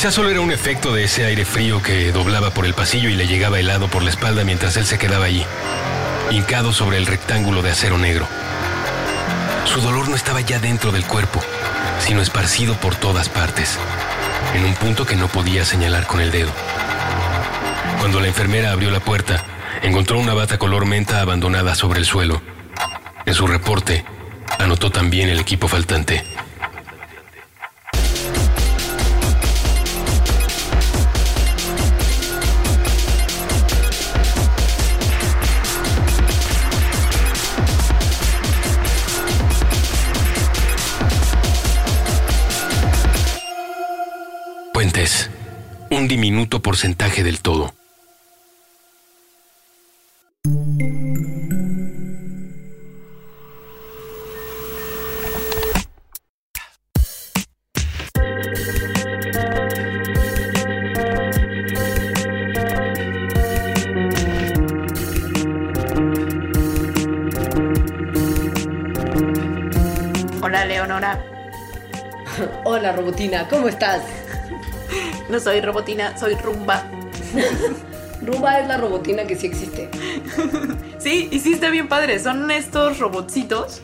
[0.01, 3.13] Quizás solo era un efecto de ese aire frío que doblaba por el pasillo y
[3.13, 5.45] le llegaba helado por la espalda mientras él se quedaba allí,
[6.31, 8.27] hincado sobre el rectángulo de acero negro.
[9.65, 11.39] Su dolor no estaba ya dentro del cuerpo,
[11.99, 13.77] sino esparcido por todas partes,
[14.55, 16.49] en un punto que no podía señalar con el dedo.
[17.99, 19.45] Cuando la enfermera abrió la puerta,
[19.83, 22.41] encontró una bata color menta abandonada sobre el suelo.
[23.27, 24.03] En su reporte,
[24.57, 26.30] anotó también el equipo faltante.
[46.01, 47.75] Un diminuto porcentaje del todo.
[70.41, 71.23] Hola, Leonora.
[72.63, 74.20] Hola, Robotina, ¿cómo estás?
[75.31, 76.83] No soy robotina, soy rumba.
[78.21, 79.89] Rumba es la robotina que sí existe.
[80.99, 82.19] Sí, y sí está bien padre.
[82.19, 83.81] Son estos robotcitos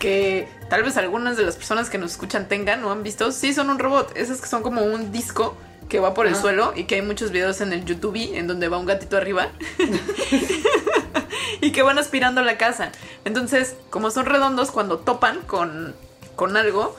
[0.00, 3.30] que tal vez algunas de las personas que nos escuchan tengan o han visto.
[3.30, 4.10] Sí, son un robot.
[4.16, 5.56] Esos que son como un disco
[5.88, 6.40] que va por el Ah.
[6.40, 9.46] suelo y que hay muchos videos en el YouTube en donde va un gatito arriba.
[11.60, 12.90] y que van aspirando la casa.
[13.24, 15.94] Entonces, como son redondos, cuando topan con,
[16.34, 16.96] con algo,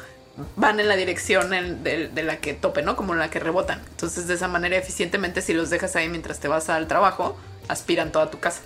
[0.56, 2.96] van en la dirección en- de, de la que tope, ¿no?
[2.96, 3.82] Como la que rebotan.
[3.90, 8.12] Entonces, de esa manera, eficientemente, si los dejas ahí mientras te vas al trabajo, aspiran
[8.12, 8.62] toda tu casa.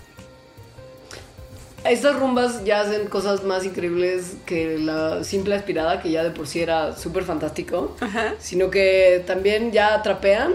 [1.84, 6.48] Estas rumbas ya hacen cosas más increíbles que la simple aspirada, que ya de por
[6.48, 8.34] sí era súper fantástico, Ajá.
[8.40, 10.54] sino que también ya trapean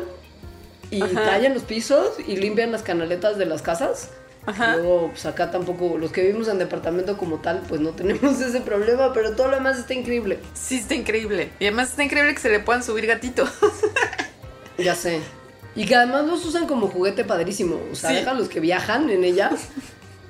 [0.90, 1.14] y Ajá.
[1.24, 4.10] tallan los pisos y limpian las canaletas de las casas.
[4.46, 4.76] Ajá.
[4.76, 8.62] Luego, pues acá tampoco, los que vivimos en departamento como tal, pues no tenemos ese
[8.62, 10.40] problema, pero todo lo demás está increíble.
[10.54, 11.52] Sí, está increíble.
[11.60, 13.50] Y además está increíble que se le puedan subir gatitos.
[14.78, 15.22] Ya sé.
[15.76, 17.80] Y que además los usan como juguete padrísimo.
[17.92, 18.26] O sea, Sí.
[18.36, 19.52] los que viajan en ella.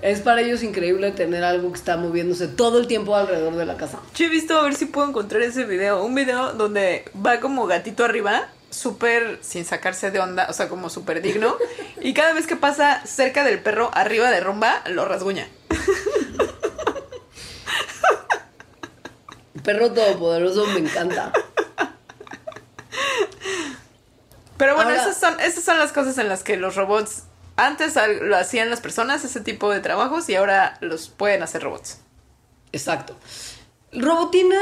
[0.02, 3.78] Es para ellos increíble tener algo que está moviéndose todo el tiempo alrededor de la
[3.78, 4.00] casa.
[4.16, 6.04] Yo he visto a ver si puedo encontrar ese video.
[6.04, 10.90] Un video donde va como gatito arriba, súper sin sacarse de onda, o sea, como
[10.90, 11.56] súper digno.
[12.02, 15.48] Y cada vez que pasa cerca del perro, arriba de rumba, lo rasguña.
[19.64, 21.32] Perro todopoderoso me encanta.
[24.58, 27.24] Pero bueno, Ahora- esas, son, esas son las cosas en las que los robots
[27.58, 32.00] antes lo hacían las personas, ese tipo de trabajos, y ahora los pueden hacer robots.
[32.72, 33.16] Exacto.
[33.92, 34.60] Robotina,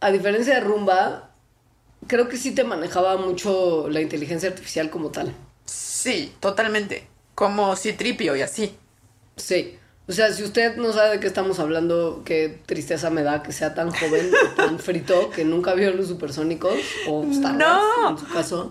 [0.00, 1.30] a diferencia de Rumba,
[2.06, 5.32] creo que sí te manejaba mucho la inteligencia artificial como tal.
[5.64, 7.08] Sí, totalmente.
[7.34, 8.76] Como Citripio y así.
[9.36, 9.78] Sí.
[10.08, 13.50] O sea, si usted no sabe de qué estamos hablando, qué tristeza me da que
[13.52, 16.74] sea tan joven o tan frito que nunca vio los supersónicos
[17.08, 18.10] o Star Wars, No.
[18.10, 18.70] en su caso.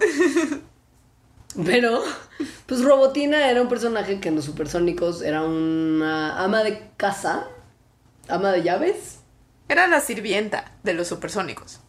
[1.66, 2.02] Pero,
[2.66, 7.48] pues Robotina era un personaje que en los supersónicos era una ama de casa,
[8.28, 9.20] ama de llaves,
[9.70, 11.80] Era la sirvienta de los supersónicos.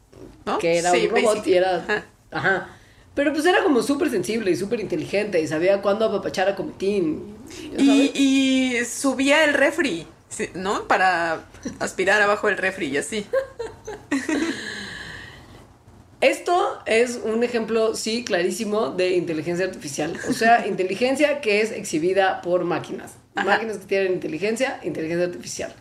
[0.46, 0.59] ¿No?
[0.59, 1.76] que era Sí, un robot y era...
[1.76, 2.04] Ajá.
[2.30, 2.68] Ajá.
[3.14, 7.35] Pero pues era como súper sensible y súper inteligente y sabía cuándo apapachar a Cometín.
[7.72, 10.06] ¿ya Y, subía el refri,
[10.54, 10.87] ¿no?
[10.87, 11.46] Para
[11.78, 13.24] aspirar abajo del refri y así.
[16.20, 20.18] Esto es un ejemplo, sí, clarísimo de inteligencia artificial.
[20.28, 23.14] O sea, inteligencia que es exhibida por máquinas.
[23.35, 23.46] Ajá.
[23.46, 25.74] Máquinas que tienen inteligencia, inteligencia artificial.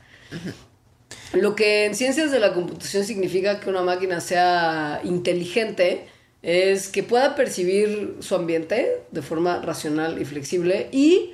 [1.34, 6.08] Lo que en ciencias de la computación significa que una máquina sea inteligente
[6.42, 11.34] es que pueda percibir su ambiente de forma racional y flexible y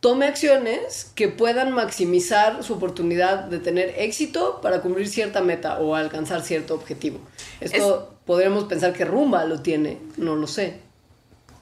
[0.00, 5.94] tome acciones que puedan maximizar su oportunidad de tener éxito para cumplir cierta meta o
[5.94, 7.20] alcanzar cierto objetivo.
[7.60, 10.80] Esto podríamos pensar que Rumba lo tiene, no lo sé.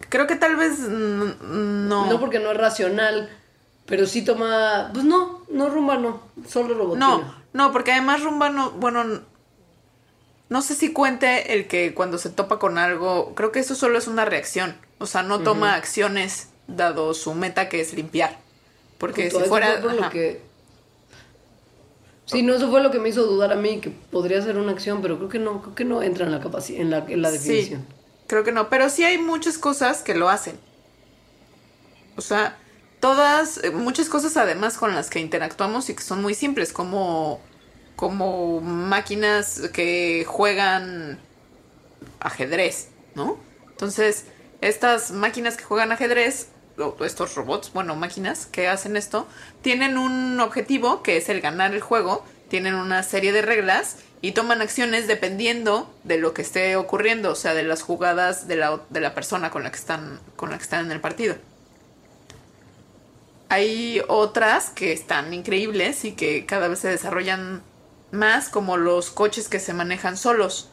[0.08, 2.06] Creo que tal vez no.
[2.06, 3.28] No, porque no es racional,
[3.86, 4.90] pero sí toma...
[4.92, 7.06] Pues no, no Rumba no, solo Robotina.
[7.06, 9.20] No, no, porque además Rumba no, bueno,
[10.48, 13.98] no sé si cuente el que cuando se topa con algo, creo que eso solo
[13.98, 18.38] es una reacción, o sea, no toma acciones dado su meta que es limpiar.
[18.98, 19.80] Porque si fuera...
[19.82, 20.40] fue lo que...
[22.26, 24.72] Sí, no, eso fue lo que me hizo dudar a mí, que podría ser una
[24.72, 27.20] acción, pero creo que no, creo que no entra en la capacidad, en la, en
[27.20, 27.80] la definición.
[27.86, 27.94] Sí,
[28.26, 30.58] creo que no, pero sí hay muchas cosas que lo hacen.
[32.16, 32.56] O sea,
[33.04, 37.38] todas, eh, muchas cosas además con las que interactuamos y que son muy simples, como,
[37.96, 41.20] como máquinas que juegan
[42.18, 43.36] ajedrez, ¿no?
[43.68, 44.24] Entonces,
[44.62, 46.48] estas máquinas que juegan ajedrez,
[47.04, 49.28] estos robots, bueno, máquinas que hacen esto,
[49.60, 54.32] tienen un objetivo que es el ganar el juego, tienen una serie de reglas y
[54.32, 58.80] toman acciones dependiendo de lo que esté ocurriendo, o sea, de las jugadas de la,
[58.88, 61.36] de la persona con la que están con la que están en el partido.
[63.54, 67.62] Hay otras que están increíbles y que cada vez se desarrollan
[68.10, 70.70] más, como los coches que se manejan solos,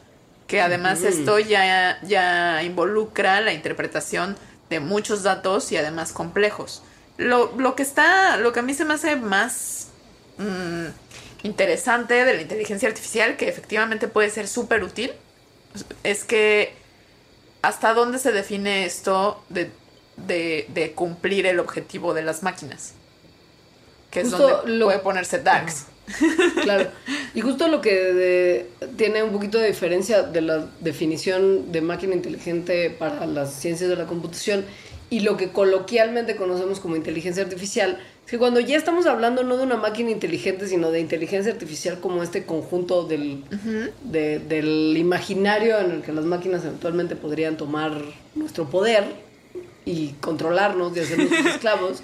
[0.48, 4.36] que además esto ya, ya involucra la interpretación
[4.68, 6.82] de muchos datos y además complejos.
[7.18, 9.90] Lo, lo que está, lo que a mí se me hace más
[10.38, 10.86] mm,
[11.44, 15.12] interesante de la inteligencia artificial, que efectivamente puede ser súper útil,
[16.02, 16.74] es que
[17.62, 19.70] hasta dónde se define esto de,
[20.26, 22.94] de, de cumplir el objetivo de las máquinas.
[24.10, 25.86] Que es donde lo- puede ponerse darks.
[26.62, 26.90] Claro.
[27.34, 32.14] Y justo lo que de- tiene un poquito de diferencia de la definición de máquina
[32.14, 34.64] inteligente para las ciencias de la computación
[35.10, 39.56] y lo que coloquialmente conocemos como inteligencia artificial, es que cuando ya estamos hablando no
[39.56, 43.44] de una máquina inteligente, sino de inteligencia artificial como este conjunto del,
[44.04, 47.92] de- del imaginario en el que las máquinas eventualmente podrían tomar
[48.34, 49.04] nuestro poder
[49.84, 52.02] y controlarnos y hacernos sus esclavos.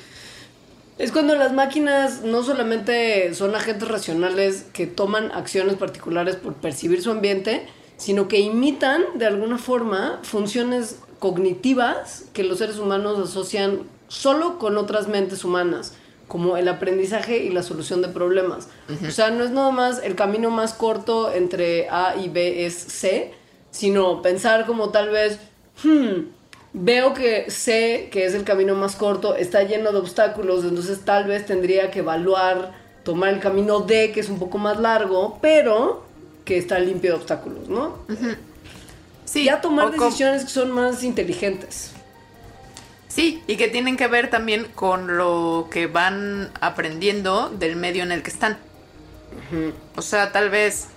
[0.99, 7.03] Es cuando las máquinas no solamente son agentes racionales que toman acciones particulares por percibir
[7.03, 13.83] su ambiente, sino que imitan de alguna forma funciones cognitivas que los seres humanos asocian
[14.09, 15.95] solo con otras mentes humanas,
[16.27, 18.69] como el aprendizaje y la solución de problemas.
[19.07, 22.75] O sea, no es nada más el camino más corto entre A y B es
[22.75, 23.33] C,
[23.71, 25.39] sino pensar como tal vez,
[25.83, 26.29] hmm,
[26.73, 31.25] veo que sé que es el camino más corto, está lleno de obstáculos, entonces tal
[31.25, 32.73] vez tendría que evaluar,
[33.05, 36.05] tomar el camino D, que es un poco más largo, pero
[36.45, 37.99] que está limpio de obstáculos, ¿no?
[39.25, 41.93] Sí, ya tomar decisiones que son más inteligentes.
[43.09, 48.13] Sí, y que tienen que ver también con lo que van aprendiendo del medio en
[48.13, 48.59] el que están.
[49.97, 50.89] O sea, tal vez,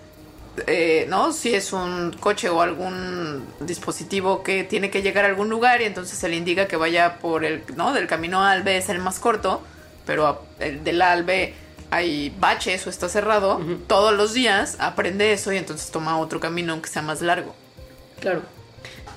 [0.67, 1.31] eh, ¿no?
[1.31, 5.85] Si es un coche o algún dispositivo que tiene que llegar a algún lugar y
[5.85, 7.93] entonces se le indica que vaya por el, ¿no?
[7.93, 9.61] Del camino A al B es el más corto,
[10.05, 11.53] pero el del A al B
[11.89, 16.73] hay baches o está cerrado, todos los días aprende eso y entonces toma otro camino
[16.73, 17.53] aunque sea más largo.
[18.21, 18.41] Claro.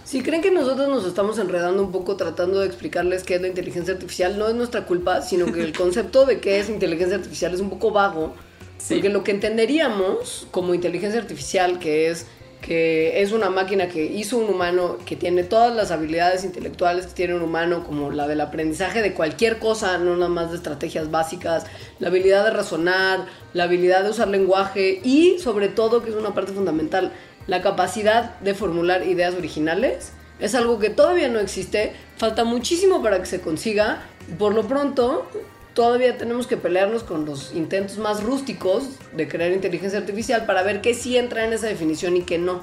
[0.04, 3.48] Si creen que nosotros nos estamos enredando un poco tratando de explicarles qué es la
[3.48, 7.54] inteligencia artificial, no es nuestra culpa, sino que el concepto de qué es inteligencia artificial
[7.54, 8.34] es un poco vago.
[8.78, 8.94] Sí.
[8.94, 12.26] Porque lo que entenderíamos como inteligencia artificial, que es
[12.64, 17.12] que es una máquina que hizo un humano, que tiene todas las habilidades intelectuales que
[17.12, 21.10] tiene un humano, como la del aprendizaje de cualquier cosa, no nada más de estrategias
[21.10, 21.66] básicas,
[21.98, 26.32] la habilidad de razonar, la habilidad de usar lenguaje y sobre todo, que es una
[26.32, 27.12] parte fundamental,
[27.46, 30.12] la capacidad de formular ideas originales.
[30.40, 34.06] Es algo que todavía no existe, falta muchísimo para que se consiga
[34.38, 35.26] por lo pronto
[35.74, 40.80] todavía tenemos que pelearnos con los intentos más rústicos de crear inteligencia artificial para ver
[40.80, 42.62] qué sí entra en esa definición y qué no.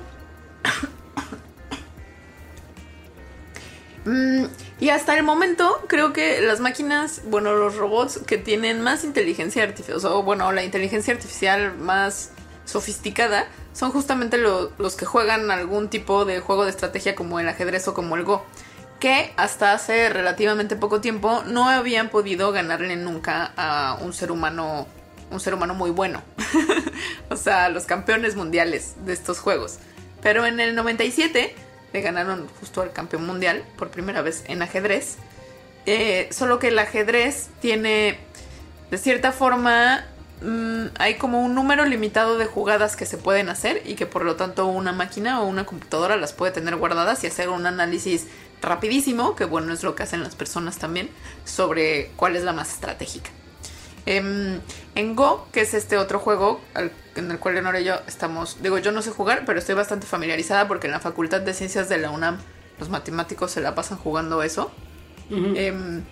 [4.04, 4.45] Mm,
[4.80, 9.62] y hasta el momento creo que las máquinas, bueno, los robots que tienen más inteligencia
[9.62, 12.32] artificial, o bueno, la inteligencia artificial más
[12.65, 17.47] sofisticada, son justamente lo- los que juegan algún tipo de juego de estrategia como el
[17.47, 18.43] ajedrez o como el Go,
[19.02, 24.88] que hasta hace relativamente poco tiempo no habían podido ganarle nunca a un ser humano,
[25.32, 26.22] un ser humano muy bueno.
[27.30, 29.80] o sea, los campeones mundiales de estos juegos.
[30.22, 31.56] Pero en el 97
[31.92, 35.18] le ganaron justo al campeón mundial por primera vez en ajedrez.
[35.88, 38.20] Eh, solo que el ajedrez tiene,
[38.92, 40.06] de cierta forma,
[40.44, 44.26] mm, hay como un número limitado de jugadas que se pueden hacer y que por
[44.26, 48.28] lo tanto una máquina o una computadora las puede tener guardadas y hacer un análisis
[48.62, 51.09] rapidísimo, que bueno es lo que hacen las personas también,
[51.45, 53.30] sobre cuál es la más estratégica.
[54.05, 54.59] Em,
[54.95, 58.57] en Go, que es este otro juego al- en el cual Leonora y yo estamos,
[58.64, 61.88] digo, yo no sé jugar, pero estoy bastante familiarizada porque en la Facultad de Ciencias
[61.89, 62.39] de la UNAM
[62.80, 64.72] los matemáticos se la pasan jugando eso.
[65.55, 66.03] Em,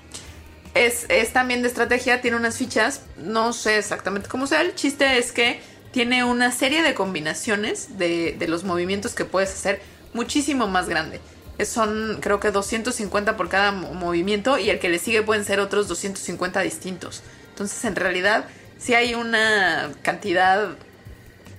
[0.76, 5.18] es, es también de estrategia, tiene unas fichas, no sé exactamente cómo sea, el chiste
[5.18, 5.60] es que
[5.92, 9.82] tiene una serie de combinaciones de, de los movimientos que puedes hacer
[10.14, 11.20] muchísimo más grande.
[11.66, 15.60] Son creo que 250 por cada mo- movimiento y el que le sigue pueden ser
[15.60, 17.22] otros 250 distintos.
[17.50, 18.46] Entonces en realidad
[18.78, 20.70] sí hay una cantidad,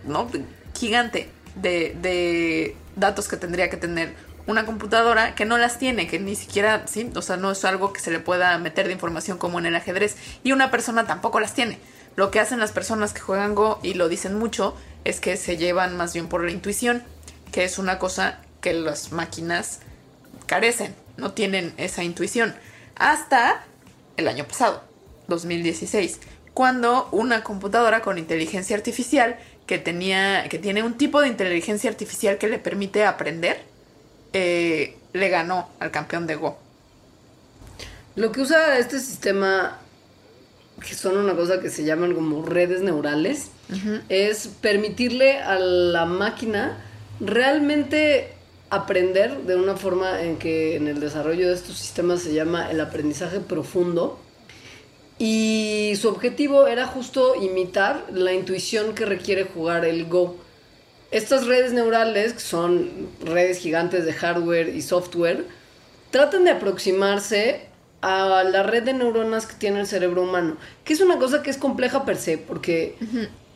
[0.06, 0.30] ¿no?
[0.78, 4.14] Gigante de, de datos que tendría que tener
[4.46, 7.92] una computadora que no las tiene, que ni siquiera, sí, o sea, no es algo
[7.92, 10.16] que se le pueda meter de información como en el ajedrez.
[10.42, 11.78] Y una persona tampoco las tiene.
[12.16, 14.74] Lo que hacen las personas que juegan Go, y lo dicen mucho,
[15.04, 17.04] es que se llevan más bien por la intuición,
[17.52, 19.80] que es una cosa que las máquinas
[20.50, 22.56] carecen, no tienen esa intuición.
[22.96, 23.64] Hasta
[24.16, 24.82] el año pasado,
[25.28, 26.18] 2016,
[26.54, 29.38] cuando una computadora con inteligencia artificial
[29.68, 33.62] que tenía, que tiene un tipo de inteligencia artificial que le permite aprender,
[34.32, 36.58] eh, le ganó al campeón de Go.
[38.16, 39.78] Lo que usa este sistema,
[40.84, 43.50] que son una cosa que se llaman como redes neurales,
[44.08, 46.76] es permitirle a la máquina
[47.20, 48.39] realmente
[48.70, 52.80] aprender de una forma en que en el desarrollo de estos sistemas se llama el
[52.80, 54.18] aprendizaje profundo.
[55.18, 60.36] Y su objetivo era justo imitar la intuición que requiere jugar el Go.
[61.10, 65.44] Estas redes neurales, que son redes gigantes de hardware y software,
[66.10, 67.66] tratan de aproximarse
[68.00, 71.50] a la red de neuronas que tiene el cerebro humano, que es una cosa que
[71.50, 72.96] es compleja per se, porque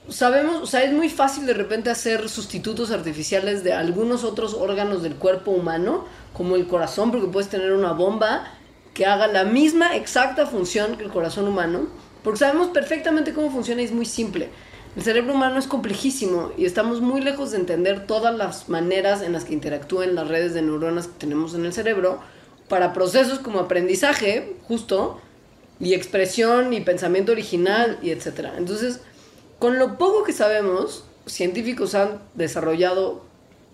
[0.08, 5.02] sabemos, o sea, es muy fácil de repente hacer sustitutos artificiales de algunos otros órganos
[5.02, 8.44] del cuerpo humano, como el corazón, porque puedes tener una bomba
[8.92, 11.88] que haga la misma exacta función que el corazón humano,
[12.22, 14.50] porque sabemos perfectamente cómo funciona y es muy simple.
[14.96, 19.32] El cerebro humano es complejísimo y estamos muy lejos de entender todas las maneras en
[19.32, 22.20] las que interactúan las redes de neuronas que tenemos en el cerebro
[22.68, 25.20] para procesos como aprendizaje, justo,
[25.80, 28.54] y expresión y pensamiento original y etcétera.
[28.56, 29.00] Entonces,
[29.58, 33.22] con lo poco que sabemos, científicos han desarrollado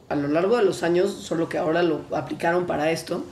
[0.08, 3.24] a lo largo de los años, solo que ahora lo aplicaron para esto,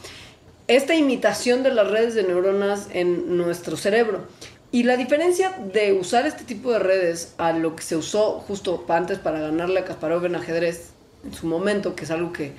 [0.69, 4.27] esta imitación de las redes de neuronas en nuestro cerebro.
[4.71, 8.85] Y la diferencia de usar este tipo de redes a lo que se usó justo
[8.89, 10.91] antes para ganarle a Kasparov en ajedrez
[11.25, 12.53] en su momento, que es algo que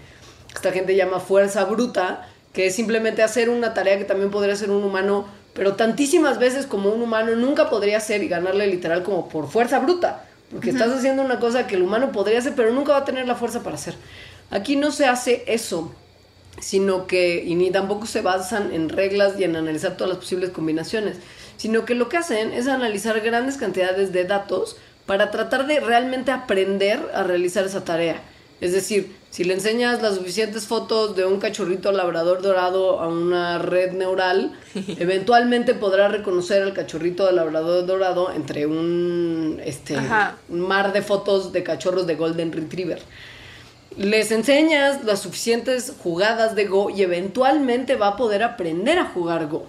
[0.53, 4.71] esta gente llama fuerza bruta, que es simplemente hacer una tarea que también podría hacer
[4.71, 9.29] un humano, pero tantísimas veces como un humano nunca podría hacer y ganarle literal como
[9.29, 12.93] por fuerza bruta, porque estás haciendo una cosa que el humano podría hacer, pero nunca
[12.93, 13.95] va a tener la fuerza para hacer.
[14.51, 15.93] Aquí no se hace eso,
[16.59, 20.49] sino que, y ni tampoco se basan en reglas y en analizar todas las posibles
[20.49, 21.17] combinaciones
[21.59, 26.31] sino que lo que hacen es analizar grandes cantidades de datos para tratar de realmente
[26.31, 28.21] aprender a realizar esa tarea.
[28.61, 33.57] Es decir, si le enseñas las suficientes fotos de un cachorrito labrador dorado a una
[33.57, 34.59] red neural,
[34.99, 39.97] eventualmente podrá reconocer al cachorrito labrador dorado entre un, este,
[40.49, 43.01] un mar de fotos de cachorros de Golden Retriever.
[43.97, 49.47] Les enseñas las suficientes jugadas de Go y eventualmente va a poder aprender a jugar
[49.47, 49.65] Go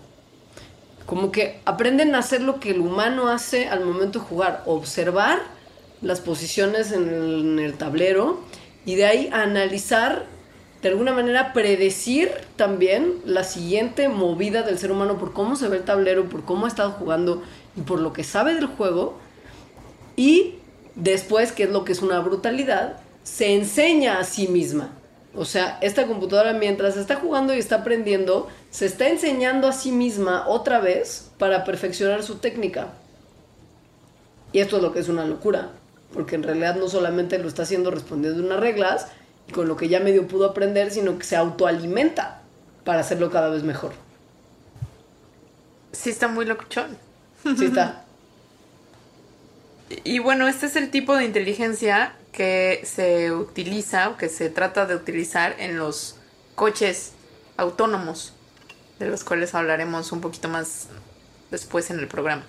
[1.11, 5.41] como que aprenden a hacer lo que el humano hace al momento de jugar, observar
[6.03, 8.38] las posiciones en el, tablero
[8.85, 10.26] y de ahí analizar,
[10.83, 15.78] de alguna manera predecir también la siguiente movida del ser humano por cómo se ve
[15.78, 17.43] el tablero, por cómo ha estado jugando
[17.76, 19.18] y por lo que sabe del juego.
[20.16, 20.55] Y
[20.95, 24.91] después, que es lo que es una brutalidad, se enseña a sí misma.
[25.35, 29.93] O sea, esta computadora mientras está jugando y está aprendiendo, se está enseñando a sí
[29.93, 32.89] misma otra vez para perfeccionar su técnica.
[34.53, 35.70] Y esto es lo que es una locura,
[36.12, 39.06] porque en realidad no solamente lo está haciendo respondiendo unas reglas
[39.48, 42.42] y con lo que ya medio pudo aprender, sino que se autoalimenta
[42.84, 43.92] para hacerlo cada vez mejor.
[45.92, 46.96] Sí está muy locuchón.
[47.56, 48.04] Sí está.
[50.04, 54.86] Y bueno, este es el tipo de inteligencia que se utiliza o que se trata
[54.86, 56.14] de utilizar en los
[56.54, 57.12] coches
[57.56, 58.32] autónomos,
[59.00, 60.86] de los cuales hablaremos un poquito más
[61.50, 62.44] después en el programa.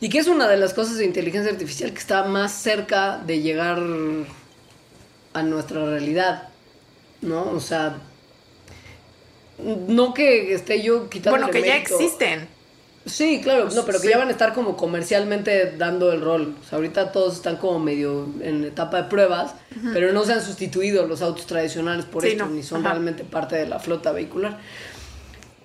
[0.00, 3.40] Y que es una de las cosas de inteligencia artificial que está más cerca de
[3.40, 3.82] llegar
[5.32, 6.48] a nuestra realidad,
[7.20, 7.50] ¿no?
[7.50, 7.96] O sea,
[9.58, 11.38] no que esté yo quitando.
[11.38, 12.48] Bueno, que ya existen.
[13.06, 16.54] Sí, claro, no, pero que ya van a estar como comercialmente dando el rol.
[16.60, 19.54] O sea, ahorita todos están como medio en etapa de pruebas,
[19.92, 23.66] pero no se han sustituido los autos tradicionales por esto, ni son realmente parte de
[23.66, 24.58] la flota vehicular.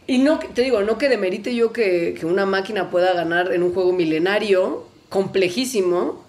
[0.06, 3.64] Y no, te digo, no que demerite yo que, que una máquina pueda ganar en
[3.64, 6.24] un juego milenario, complejísimo,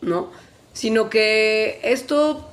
[0.00, 0.30] ¿no?
[0.72, 2.48] Sino que esto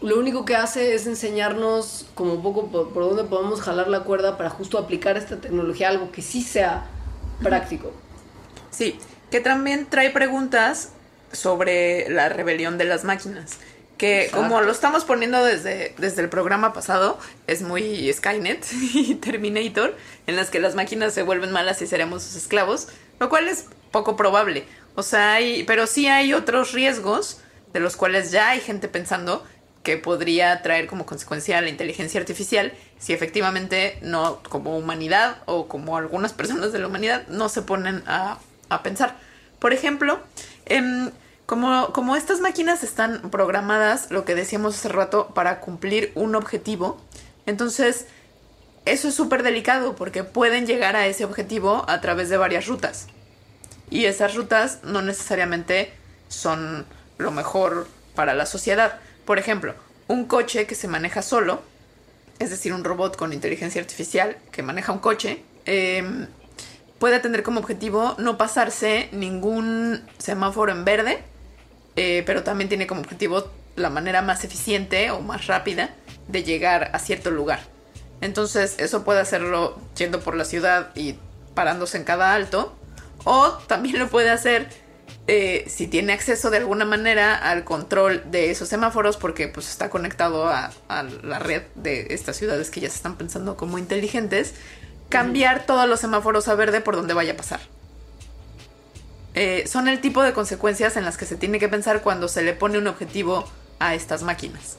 [0.00, 4.00] lo único que hace es enseñarnos como un poco por, por dónde podemos jalar la
[4.00, 6.86] cuerda para justo aplicar esta tecnología a algo que sí sea
[7.42, 7.92] práctico.
[8.70, 8.98] Sí,
[9.30, 10.92] que también trae preguntas
[11.32, 13.58] sobre la rebelión de las máquinas.
[13.98, 19.96] Que como lo estamos poniendo desde, desde el programa pasado, es muy Skynet y Terminator,
[20.26, 22.88] en las que las máquinas se vuelven malas y seremos sus esclavos,
[23.18, 24.64] lo cual es poco probable.
[24.94, 27.40] O sea, hay, pero sí hay otros riesgos
[27.72, 29.44] de los cuales ya hay gente pensando
[29.82, 35.96] que podría traer como consecuencia la inteligencia artificial si efectivamente no como humanidad o como
[35.96, 38.38] algunas personas de la humanidad no se ponen a,
[38.68, 39.16] a pensar.
[39.58, 40.18] Por ejemplo,
[40.64, 41.10] em,
[41.46, 47.00] como, como estas máquinas están programadas, lo que decíamos hace rato, para cumplir un objetivo,
[47.46, 48.06] entonces
[48.84, 53.08] eso es súper delicado porque pueden llegar a ese objetivo a través de varias rutas.
[53.90, 55.92] Y esas rutas no necesariamente
[56.28, 56.86] son
[57.18, 58.98] lo mejor para la sociedad.
[59.24, 59.74] Por ejemplo,
[60.08, 61.62] un coche que se maneja solo,
[62.38, 66.26] es decir, un robot con inteligencia artificial que maneja un coche, em,
[66.98, 71.24] puede tener como objetivo no pasarse ningún semáforo en verde,
[71.96, 75.94] eh, pero también tiene como objetivo la manera más eficiente o más rápida
[76.28, 77.60] de llegar a cierto lugar.
[78.20, 81.16] Entonces, eso puede hacerlo yendo por la ciudad y
[81.54, 82.76] parándose en cada alto,
[83.24, 84.68] o también lo puede hacer
[85.28, 89.90] eh, si tiene acceso de alguna manera al control de esos semáforos porque pues está
[89.90, 90.70] conectado a,
[91.22, 94.54] la red de estas ciudades que ya se están pensando como inteligentes,
[95.08, 97.60] cambiar todos los semáforos a verde por donde vaya a pasar.
[99.36, 102.42] Eh, son el tipo de consecuencias en las que se tiene que pensar cuando se
[102.42, 103.44] le pone un objetivo
[103.78, 104.78] a estas máquinas.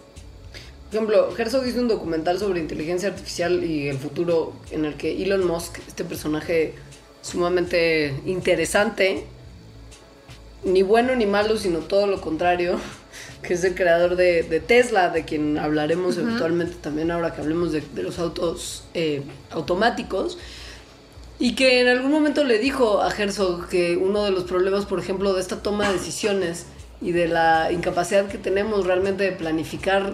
[0.88, 5.22] Por ejemplo, Herzog hizo un documental sobre inteligencia artificial y el futuro en el que
[5.22, 6.74] Elon Musk, este personaje
[7.22, 9.26] sumamente interesante,
[10.64, 12.80] ni bueno ni malo, sino todo lo contrario,
[13.44, 17.84] que es el creador de, Tesla, de quien hablaremos eventualmente también ahora que hablemos de,
[18.02, 20.40] los autos eh, automáticos.
[21.40, 25.00] Y que en algún momento le dijo a Herzog que uno de los problemas, por
[25.00, 26.66] ejemplo, de esta toma de decisiones
[27.00, 30.14] y de la incapacidad que tenemos realmente de planificar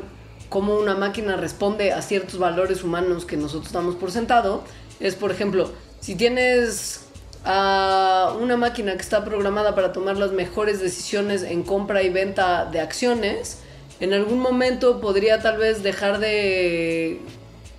[0.50, 4.64] cómo una máquina responde a ciertos valores humanos que nosotros damos por sentado,
[5.00, 5.72] es, por ejemplo,
[6.02, 7.06] si tienes
[7.46, 12.66] a una máquina que está programada para tomar las mejores decisiones en compra y venta
[12.66, 13.60] de acciones,
[14.00, 17.20] en algún momento podría tal vez dejar de,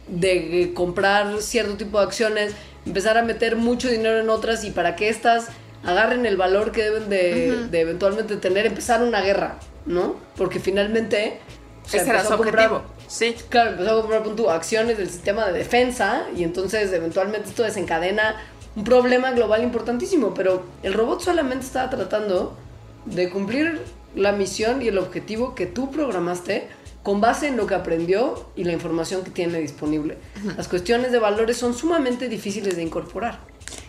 [0.08, 2.54] de comprar cierto tipo de acciones,
[2.86, 5.48] empezar a meter mucho dinero en otras y para que éstas
[5.84, 10.16] agarren el valor que deben de, eventualmente tener, empezar una guerra, ¿no?
[10.36, 11.40] Porque finalmente...
[11.86, 12.82] Ese era su objetivo.
[13.06, 13.36] Sí.
[13.50, 18.36] Claro, empezó a comprar punto, acciones del sistema de defensa y entonces eventualmente esto desencadena
[18.76, 22.56] un problema global importantísimo, pero el robot solamente estaba tratando
[23.04, 23.82] de cumplir
[24.16, 26.68] la misión y el objetivo que tú programaste
[27.04, 30.18] con base en lo que aprendió y la información que tiene disponible.
[30.56, 33.38] Las cuestiones de valores son sumamente difíciles de incorporar.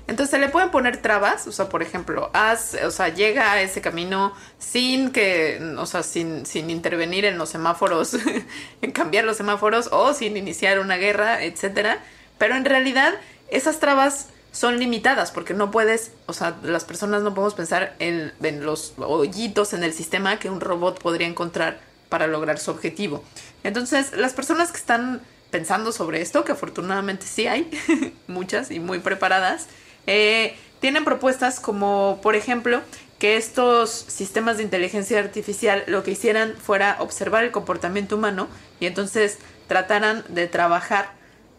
[0.07, 3.61] Entonces se le pueden poner trabas, o sea, por ejemplo, haz, o sea, llega a
[3.61, 8.16] ese camino sin que, o sea, sin, sin intervenir en los semáforos,
[8.82, 11.99] en cambiar los semáforos o sin iniciar una guerra, etcétera.
[12.38, 13.16] Pero en realidad
[13.49, 18.34] esas trabas son limitadas porque no puedes, o sea, las personas no podemos pensar en,
[18.61, 21.80] los hoyitos en el sistema que un robot podría encontrar
[22.10, 23.24] para lograr su objetivo.
[23.64, 27.70] Entonces, las personas que están pensando sobre esto, que afortunadamente sí hay,
[28.28, 29.68] muchas y muy preparadas,
[30.08, 32.82] eh, tienen propuestas como, por ejemplo,
[33.20, 38.47] que estos sistemas de inteligencia artificial lo que hicieran fuera observar el comportamiento humano
[38.80, 39.38] y entonces
[39.68, 41.14] trataran de trabajar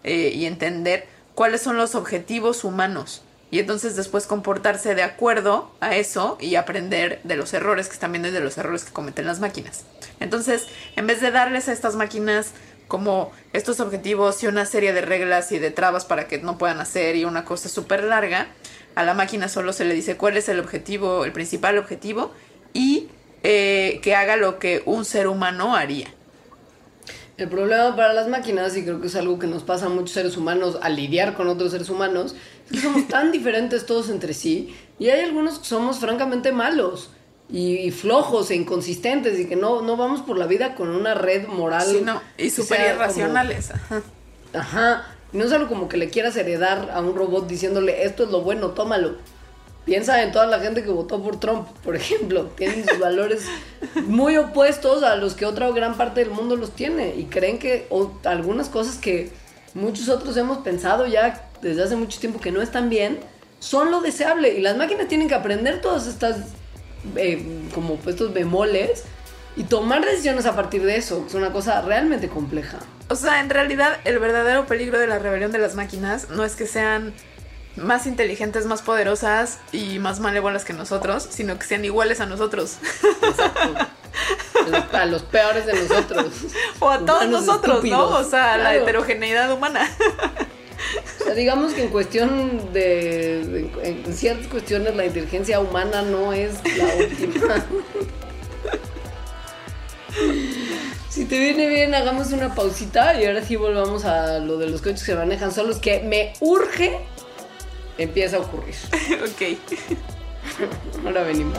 [0.05, 5.95] eh, y entender cuáles son los objetivos humanos y entonces después comportarse de acuerdo a
[5.97, 9.27] eso y aprender de los errores que están viendo y de los errores que cometen
[9.27, 9.85] las máquinas.
[10.21, 10.67] Entonces,
[10.97, 12.53] en vez de darles a estas máquinas
[12.89, 16.81] como estos objetivos y una serie de reglas y de trabas para que no puedan
[16.81, 18.49] hacer y una cosa súper larga,
[18.95, 22.33] a la máquina solo se le dice cuál es el objetivo, el principal objetivo
[22.73, 23.09] y
[23.43, 26.09] eh, que haga lo que un ser humano haría.
[27.37, 30.13] El problema para las máquinas, y creo que es algo que nos pasa a muchos
[30.13, 32.35] seres humanos al lidiar con otros seres humanos,
[32.67, 37.11] es que somos tan diferentes todos entre sí y hay algunos que somos francamente malos
[37.49, 41.47] y, flojos e inconsistentes y que no, no vamos por la vida con una red
[41.47, 41.87] moral.
[41.87, 43.71] Sí, no, y súper irracionales.
[43.71, 44.03] ajá.
[44.53, 45.07] Ajá.
[45.33, 48.41] No es algo como que le quieras heredar a un robot diciéndole esto es lo
[48.41, 49.17] bueno, tómalo.
[49.85, 52.45] Piensa en toda la gente que votó por Trump, por ejemplo.
[52.57, 53.45] Tienen sus valores
[54.07, 57.15] muy opuestos a los que otra gran parte del mundo los tiene.
[57.17, 57.87] Y creen que
[58.25, 59.31] algunas cosas que
[59.77, 63.21] muchos otros hemos pensado ya desde hace mucho tiempo que no están bien,
[63.61, 64.55] son lo deseable.
[64.55, 66.39] Y las máquinas tienen que aprender todas estas,
[67.17, 69.05] eh, como estos bemoles,
[69.57, 72.79] y tomar decisiones a partir de eso, es una cosa realmente compleja.
[73.09, 76.57] O sea, en realidad el verdadero peligro de la rebelión de las máquinas no es
[76.57, 77.15] que sean
[77.77, 82.79] más inteligentes, más poderosas y más malévolas que nosotros, sino que sean iguales a nosotros.
[84.93, 86.27] A los peores de nosotros.
[86.81, 88.09] O a todos nosotros, ¿no?
[88.09, 89.89] O sea, la heterogeneidad humana.
[91.23, 93.71] sea, digamos que en cuestión de.
[93.83, 97.65] En ciertas cuestiones la inteligencia humana no es la última.
[101.11, 104.83] Si te viene bien, hagamos una pausita y ahora sí volvamos a lo de los
[104.83, 107.01] coches que se manejan solos, que me urge
[107.97, 108.75] empieza a ocurrir.
[109.25, 109.59] ok.
[111.05, 111.59] Ahora venimos.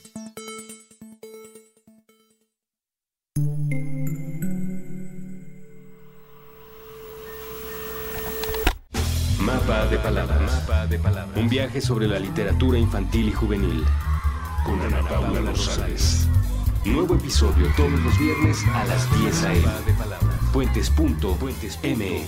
[11.51, 13.83] Viaje sobre la literatura infantil y juvenil.
[14.63, 16.25] Con Ana Paula González.
[16.85, 19.67] Nuevo episodio todos los viernes a las 10 a.m.
[20.53, 22.23] Puentes.me.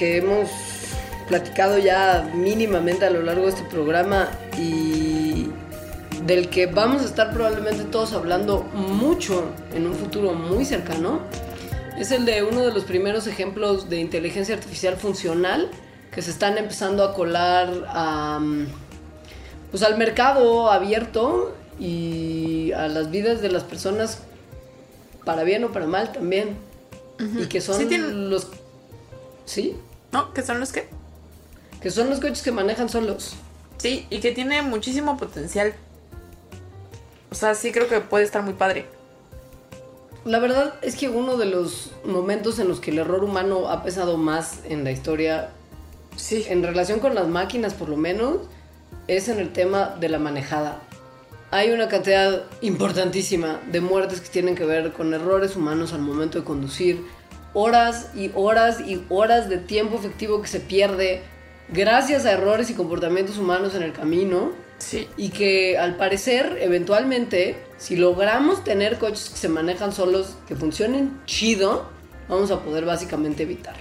[0.00, 0.48] que hemos
[1.28, 5.50] platicado ya mínimamente a lo largo de este programa y
[6.24, 9.44] del que vamos a estar probablemente todos hablando mucho
[9.74, 11.20] en un futuro muy cercano,
[11.98, 15.70] es el de uno de los primeros ejemplos de inteligencia artificial funcional
[16.10, 18.40] que se están empezando a colar a,
[19.70, 24.22] pues al mercado abierto y a las vidas de las personas
[25.26, 26.56] para bien o para mal también.
[27.38, 28.48] Y que son Sí los...
[29.44, 29.76] ¿Sí?
[30.12, 30.32] ¿No?
[30.34, 30.88] ¿Qué son los que?
[31.80, 33.34] Que son los coches que manejan solos.
[33.78, 35.74] Sí, y que tiene muchísimo potencial.
[37.30, 38.86] O sea, sí creo que puede estar muy padre.
[40.24, 43.82] La verdad es que uno de los momentos en los que el error humano ha
[43.82, 45.50] pesado más en la historia,
[46.16, 46.44] Sí.
[46.48, 48.36] en relación con las máquinas por lo menos,
[49.06, 50.80] es en el tema de la manejada.
[51.50, 56.38] Hay una cantidad importantísima de muertes que tienen que ver con errores humanos al momento
[56.38, 57.04] de conducir,
[57.54, 61.22] horas y horas y horas de tiempo efectivo que se pierde
[61.68, 64.52] gracias a errores y comportamientos humanos en el camino.
[64.78, 65.08] Sí.
[65.16, 71.20] Y que al parecer, eventualmente, si logramos tener coches que se manejan solos, que funcionen
[71.26, 71.90] chido,
[72.28, 73.74] vamos a poder básicamente evitar.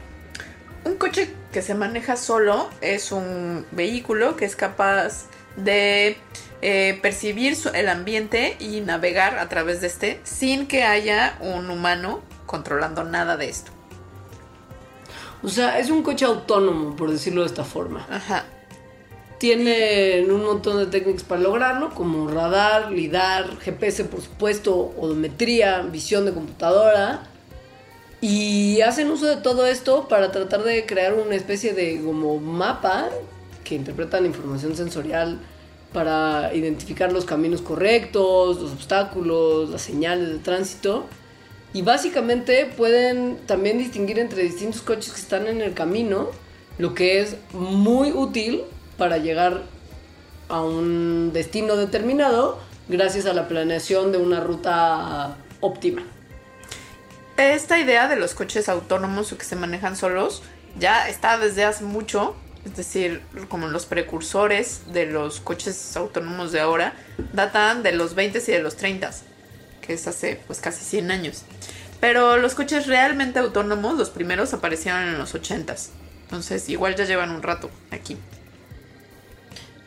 [0.84, 6.17] Un coche que se maneja solo es un vehículo que es capaz de
[6.61, 12.22] eh, percibir el ambiente y navegar a través de este sin que haya un humano
[12.50, 13.70] controlando nada de esto.
[15.43, 18.08] O sea, es un coche autónomo, por decirlo de esta forma.
[18.10, 18.45] Ajá.
[19.38, 26.26] Tienen un montón de técnicas para lograrlo, como radar, lidar, GPS, por supuesto, odometría, visión
[26.26, 27.22] de computadora.
[28.20, 33.10] Y hacen uso de todo esto para tratar de crear una especie de como mapa
[33.64, 35.39] que interpretan información sensorial
[35.93, 41.06] para identificar los caminos correctos, los obstáculos, las señales de tránsito.
[41.74, 46.30] Y básicamente pueden también distinguir entre distintos coches que están en el camino,
[46.78, 48.63] lo que es muy útil
[48.97, 49.63] para llegar
[50.47, 56.03] a un destino determinado gracias a la planeación de una ruta óptima.
[57.38, 60.41] Esta idea de los coches autónomos o que se manejan solos
[60.78, 66.59] ya está desde hace mucho, es decir, como los precursores de los coches autónomos de
[66.59, 66.95] ahora
[67.32, 69.11] datan de los 20 y de los 30,
[69.90, 71.42] que es hace pues casi 100 años.
[72.00, 75.88] Pero los coches realmente autónomos, los primeros aparecieron en los 80s.
[76.26, 78.16] Entonces, igual ya llevan un rato aquí.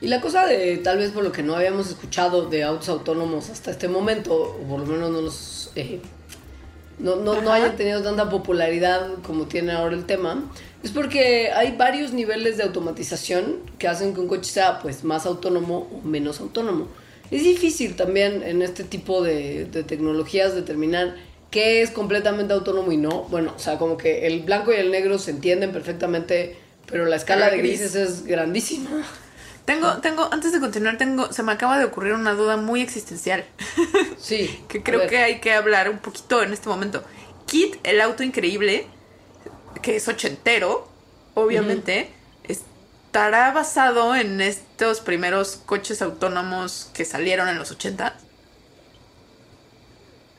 [0.01, 3.49] Y la cosa de tal vez por lo que no habíamos escuchado de autos autónomos
[3.49, 6.01] hasta este momento, o por lo menos no los eh,
[6.99, 10.51] no, no, no hayan tenido tanta popularidad como tiene ahora el tema,
[10.83, 15.27] es porque hay varios niveles de automatización que hacen que un coche sea pues más
[15.27, 16.89] autónomo o menos autónomo.
[17.33, 21.16] Es difícil también en este tipo de, de tecnologías determinar
[21.51, 23.22] qué es completamente autónomo y no.
[23.24, 26.57] Bueno, o sea, como que el blanco y el negro se entienden perfectamente,
[26.87, 27.80] pero la escala Pero de gris.
[27.80, 28.91] grises es grandísima.
[29.64, 33.45] Tengo, tengo, antes de continuar, tengo, se me acaba de ocurrir una duda muy existencial.
[34.18, 34.61] Sí.
[34.68, 37.03] que creo que hay que hablar un poquito en este momento.
[37.47, 38.87] Kit, el auto increíble,
[39.83, 40.89] que es ochentero,
[41.35, 42.09] obviamente,
[43.13, 48.17] estará basado en estos primeros coches autónomos que salieron en los 80.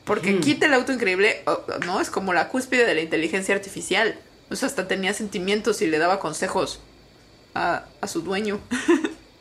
[0.04, 1.44] Porque Kit, el auto increíble,
[1.86, 4.18] no es como la cúspide de la inteligencia artificial.
[4.50, 6.80] O sea, hasta tenía sentimientos y le daba consejos
[7.54, 8.58] a, a su dueño.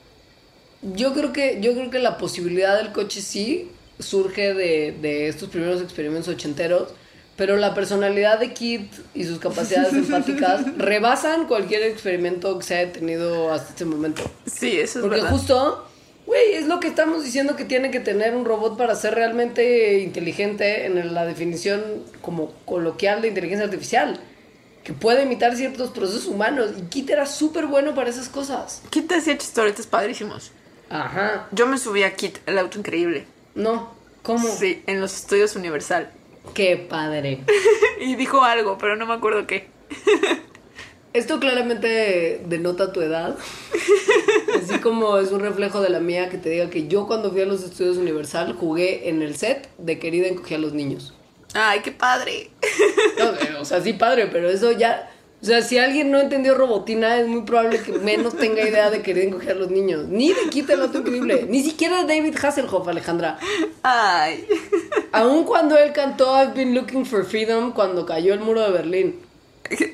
[0.83, 5.49] Yo creo que, yo creo que la posibilidad del coche sí surge de, de estos
[5.49, 6.89] primeros experimentos ochenteros,
[7.35, 12.91] pero la personalidad de Kit y sus capacidades empáticas rebasan cualquier experimento que se haya
[12.93, 14.21] tenido hasta este momento.
[14.45, 15.31] Sí, eso es Porque verdad.
[15.31, 15.87] justo,
[16.27, 19.99] güey, es lo que estamos diciendo que tiene que tener un robot para ser realmente
[19.99, 21.81] inteligente en la definición
[22.21, 24.19] como coloquial de inteligencia artificial.
[24.83, 26.71] Que puede imitar ciertos procesos humanos.
[26.77, 28.81] Y Kit era súper bueno para esas cosas.
[28.89, 30.51] Kit hacía chistoritos padrísimos.
[30.89, 31.47] Ajá.
[31.51, 33.25] Yo me subí a Kit, el auto increíble.
[33.55, 33.93] No.
[34.23, 34.47] ¿Cómo?
[34.47, 36.09] Sí, en los estudios Universal.
[36.53, 37.39] Qué padre.
[37.99, 39.67] Y dijo algo, pero no me acuerdo qué.
[41.13, 43.37] Esto claramente denota tu edad.
[44.61, 47.41] Así como es un reflejo de la mía que te diga que yo cuando fui
[47.41, 51.13] a los estudios Universal jugué en el set de Querida encogía a los niños.
[51.53, 52.49] Ay, qué padre.
[53.19, 55.09] No, eh, o sea, sí padre, pero eso ya...
[55.43, 59.01] O sea, si alguien no entendió robotina, es muy probable que menos tenga idea de
[59.01, 60.05] Querida encogía a los niños.
[60.07, 61.47] Ni de Quita el otro increíble.
[61.49, 63.37] Ni siquiera David Hasselhoff, Alejandra.
[63.81, 64.47] Ay.
[65.11, 69.19] Aun cuando él cantó I've been looking for freedom cuando cayó el muro de Berlín.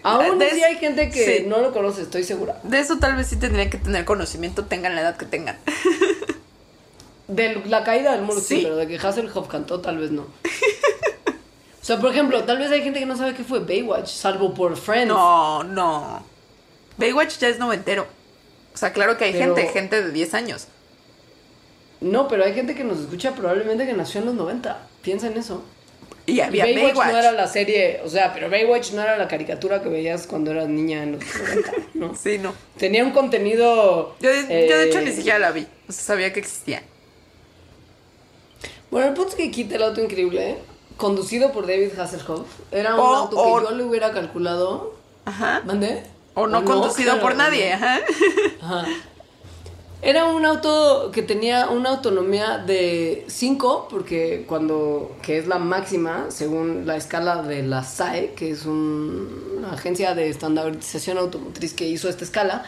[0.04, 1.46] Aún así hay gente que sí.
[1.48, 2.60] no lo conoce, estoy segura.
[2.62, 5.58] De eso tal vez sí tendrían que tener conocimiento, tengan la edad que tengan.
[7.28, 8.60] De la caída del muro, sí, Sí.
[8.64, 10.28] pero de que Hasselhoff cantó, tal vez no.
[11.90, 14.54] O sea, por ejemplo, tal vez hay gente que no sabe qué fue Baywatch, salvo
[14.54, 15.08] por Friends.
[15.08, 16.24] No, no.
[16.98, 18.06] Baywatch ya es noventero.
[18.76, 20.68] O sea, claro que hay Pero- gente, gente de 10 años.
[22.00, 24.88] No, pero hay gente que nos escucha probablemente que nació en los 90.
[25.02, 25.64] Piensa en eso.
[26.28, 27.12] Y había Baywatch, Baywatch.
[27.12, 30.52] no era la serie, o sea, pero Baywatch no era la caricatura que veías cuando
[30.52, 32.16] eras niña en los 90, ¿no?
[32.24, 32.54] Sí, no.
[32.78, 34.16] Tenía un contenido...
[34.20, 35.66] Yo, de- yo de hecho eh, ni siquiera la vi.
[35.88, 36.84] O sea, sabía que existía.
[38.92, 40.58] Bueno, el punto es que quita el auto increíble,
[41.00, 42.46] conducido por David Hasselhoff.
[42.72, 44.94] Era un O- auto o- que yo le hubiera calculado.
[45.26, 45.62] Ajá.
[45.66, 46.04] ¿Mandé?
[46.36, 47.76] O no conducido claro, por nadie, no.
[47.76, 48.00] ajá.
[48.62, 48.86] Ajá.
[50.02, 56.28] Era un auto que tenía una autonomía de 5, porque cuando, que es la máxima,
[56.30, 61.86] según la escala de la SAE, que es un- una agencia de estandarización automotriz que
[61.86, 62.64] hizo esta escala,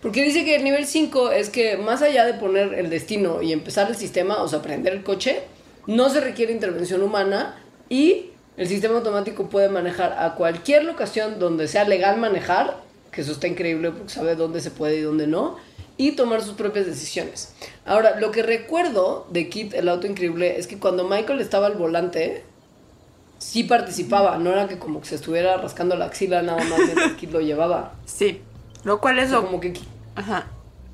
[0.00, 3.52] porque dice que el nivel 5 es que más allá de poner el destino y
[3.52, 5.42] empezar el sistema, o sea, prender el coche,
[5.88, 7.56] no se requiere intervención humana
[7.88, 12.76] y el sistema automático puede manejar a cualquier locación donde sea legal manejar,
[13.12, 15.56] que eso está increíble porque sabe dónde se puede y dónde no,
[15.96, 17.54] y tomar sus propias decisiones.
[17.84, 21.74] Ahora, lo que recuerdo de Kit, el auto increíble, es que cuando Michael estaba al
[21.74, 22.44] volante,
[23.38, 27.12] sí participaba, no era que como que se estuviera rascando la axila nada más mientras
[27.14, 27.94] Kit lo llevaba.
[28.06, 28.42] Sí.
[28.84, 29.46] Lo cual es O sea, lo.
[29.46, 29.72] como que,
[30.14, 30.46] Ajá.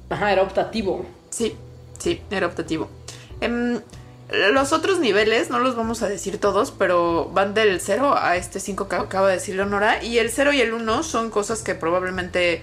[0.09, 1.05] ajá, era optativo.
[1.31, 1.55] Sí,
[1.99, 2.89] sí, era optativo.
[3.41, 3.79] Em,
[4.31, 8.61] los otros niveles, no los vamos a decir todos, pero van del 0 a este
[8.61, 10.03] 5 que acaba de decir Leonora.
[10.03, 12.63] Y el 0 y el 1 son cosas que probablemente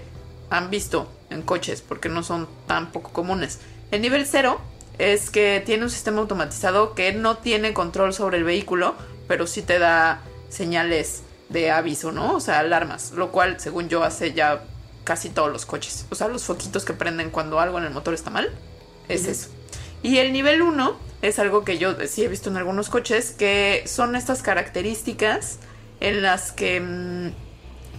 [0.50, 3.60] han visto en coches, porque no son tan poco comunes.
[3.90, 4.60] El nivel 0
[4.98, 8.94] es que tiene un sistema automatizado que no tiene control sobre el vehículo,
[9.28, 12.34] pero sí te da señales de aviso, ¿no?
[12.34, 14.64] O sea, alarmas, lo cual, según yo, hace ya
[15.04, 16.06] casi todos los coches.
[16.10, 18.50] O sea, los foquitos que prenden cuando algo en el motor está mal,
[19.08, 19.48] es eso.
[20.02, 23.84] Y el nivel 1 es algo que yo sí he visto en algunos coches, que
[23.86, 25.58] son estas características
[26.00, 27.28] en las que, mm,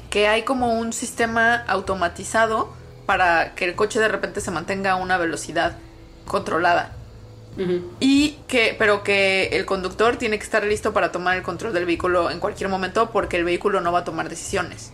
[0.10, 2.74] que hay como un sistema automatizado
[3.06, 5.78] para que el coche de repente se mantenga a una velocidad
[6.26, 6.98] controlada.
[8.00, 11.86] Y que, pero que el conductor tiene que estar listo para tomar el control del
[11.86, 14.92] vehículo en cualquier momento porque el vehículo no va a tomar decisiones.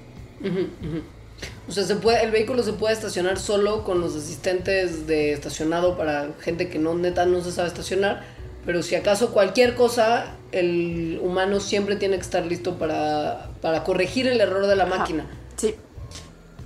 [1.70, 5.96] O sea, se puede, el vehículo se puede estacionar solo con los asistentes de estacionado
[5.96, 8.24] para gente que no neta no se sabe estacionar.
[8.66, 14.28] Pero si acaso cualquier cosa, el humano siempre tiene que estar listo para, para corregir
[14.28, 14.98] el error de la Ajá.
[14.98, 15.28] máquina.
[15.56, 15.76] Sí,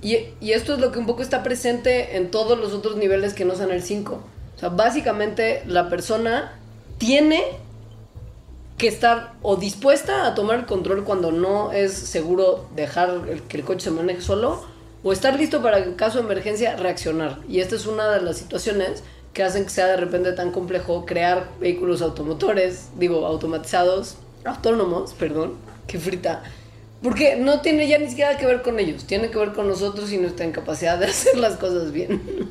[0.02, 3.34] Y, y esto es lo que un poco está presente en todos los otros niveles
[3.34, 4.22] que no son el 5.
[4.56, 6.58] O sea, básicamente la persona
[6.98, 7.42] tiene
[8.78, 13.56] que estar o dispuesta a tomar el control cuando no es seguro dejar el- que
[13.58, 14.64] el coche se maneje solo,
[15.04, 17.38] o estar listo para en caso de emergencia reaccionar.
[17.46, 21.04] Y esta es una de las situaciones que hacen que sea de repente tan complejo
[21.04, 25.54] crear vehículos automotores, digo, automatizados, autónomos, perdón,
[25.86, 26.42] que frita.
[27.02, 30.10] Porque no tiene ya ni siquiera que ver con ellos, tiene que ver con nosotros
[30.10, 32.50] y nuestra incapacidad de hacer las cosas bien.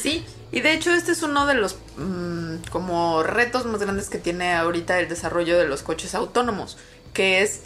[0.00, 4.18] Sí, y de hecho este es uno de los mm, como retos más grandes que
[4.18, 6.76] tiene ahorita el desarrollo de los coches autónomos,
[7.12, 7.62] que es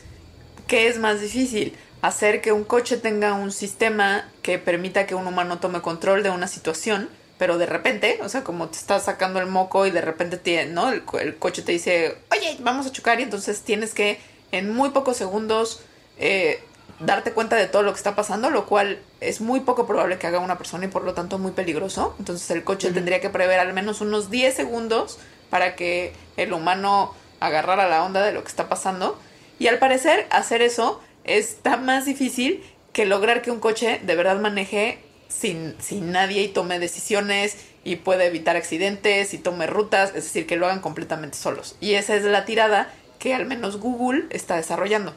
[0.66, 5.26] que es más difícil hacer que un coche tenga un sistema que permita que un
[5.26, 9.40] humano tome control de una situación, pero de repente, o sea, como te estás sacando
[9.40, 10.90] el moco y de repente ¿no?
[10.90, 14.18] El coche te dice, oye, vamos a chocar y entonces tienes que
[14.52, 15.80] en muy pocos segundos
[16.18, 16.62] eh,
[17.00, 20.26] darte cuenta de todo lo que está pasando, lo cual es muy poco probable que
[20.26, 22.14] haga una persona y por lo tanto muy peligroso.
[22.18, 25.18] Entonces el coche tendría que prever al menos unos 10 segundos
[25.50, 29.18] para que el humano agarrara la onda de lo que está pasando.
[29.58, 32.62] Y al parecer hacer eso está más difícil
[32.92, 34.98] que lograr que un coche de verdad maneje
[35.28, 40.46] sin, sin nadie y tome decisiones y pueda evitar accidentes y tome rutas, es decir,
[40.46, 41.76] que lo hagan completamente solos.
[41.80, 45.14] Y esa es la tirada que al menos Google está desarrollando.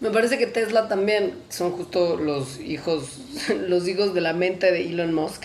[0.00, 3.18] Me parece que Tesla también son justo los hijos,
[3.68, 5.44] los hijos de la mente de Elon Musk.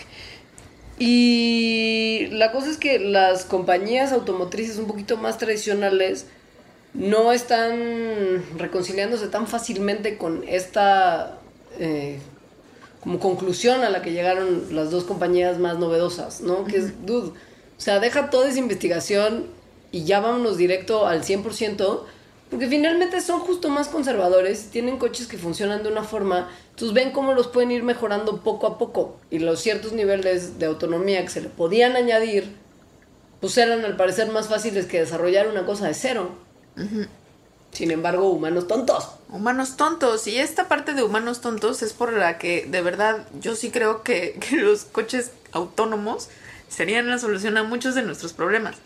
[0.98, 6.26] Y la cosa es que las compañías automotrices un poquito más tradicionales
[6.94, 11.38] no están reconciliándose tan fácilmente con esta
[11.78, 12.18] eh,
[13.00, 16.64] como conclusión a la que llegaron las dos compañías más novedosas, ¿no?
[16.64, 19.46] Que es, dude, o sea, deja toda esa investigación
[19.92, 22.00] y ya vámonos directo al 100%,
[22.50, 27.12] porque finalmente son justo más conservadores, tienen coches que funcionan de una forma, entonces ven
[27.12, 31.30] cómo los pueden ir mejorando poco a poco y los ciertos niveles de autonomía que
[31.30, 32.56] se le podían añadir,
[33.40, 36.30] pues eran al parecer más fáciles que desarrollar una cosa de cero.
[37.72, 39.08] Sin embargo, humanos tontos.
[39.28, 40.26] Humanos tontos.
[40.26, 44.02] Y esta parte de humanos tontos es por la que de verdad yo sí creo
[44.02, 46.28] que, que los coches autónomos
[46.68, 48.76] serían la solución a muchos de nuestros problemas.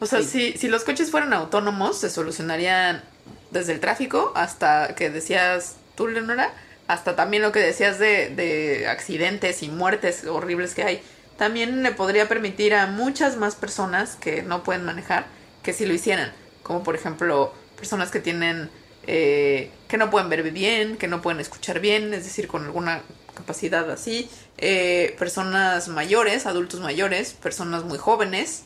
[0.00, 0.52] O sea, Sí.
[0.52, 3.02] si, si los coches fueran autónomos, se solucionarían
[3.50, 6.52] desde el tráfico hasta que decías tú, Leonora,
[6.88, 11.02] hasta también lo que decías de, de accidentes y muertes horribles que hay.
[11.38, 15.26] También le podría permitir a muchas más personas que no pueden manejar
[15.62, 16.32] que si lo hicieran.
[16.64, 18.70] Como por ejemplo, personas que tienen
[19.06, 23.02] eh, que no pueden ver bien, que no pueden escuchar bien, es decir, con alguna
[23.34, 28.64] capacidad así, eh, personas mayores, adultos mayores, personas muy jóvenes,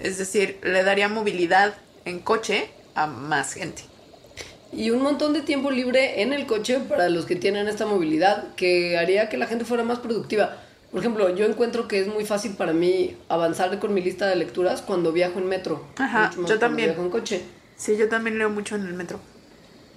[0.00, 1.74] es decir, le daría movilidad
[2.04, 3.82] en coche a más gente.
[4.72, 8.54] Y un montón de tiempo libre en el coche para los que tienen esta movilidad
[8.54, 10.56] que haría que la gente fuera más productiva.
[10.96, 14.34] Por ejemplo, yo encuentro que es muy fácil para mí avanzar con mi lista de
[14.34, 15.84] lecturas cuando viajo en metro.
[15.98, 16.88] Ajá, Mucho más yo también.
[16.88, 17.42] viajo en coche.
[17.76, 19.20] Sí, yo también leo mucho en el metro.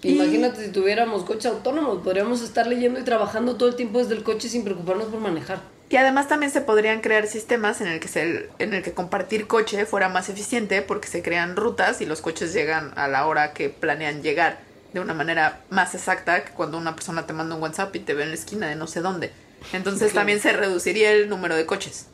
[0.02, 4.14] Y- Imagínate si tuviéramos coches autónomos, podríamos estar leyendo y trabajando todo el tiempo desde
[4.14, 5.62] el coche sin preocuparnos por manejar.
[5.88, 9.47] Y además también se podrían crear sistemas en el que se, en el que compartir
[9.47, 13.54] coche fuera más eficiente porque se crean rutas y los coches llegan a la hora
[13.54, 14.60] que planean llegar
[14.91, 18.14] de una manera más exacta que cuando una persona te manda un WhatsApp y te
[18.14, 19.32] ve en la esquina de no sé dónde.
[19.74, 20.22] Entonces Claro.
[20.22, 22.07] también se reduciría el número de coches.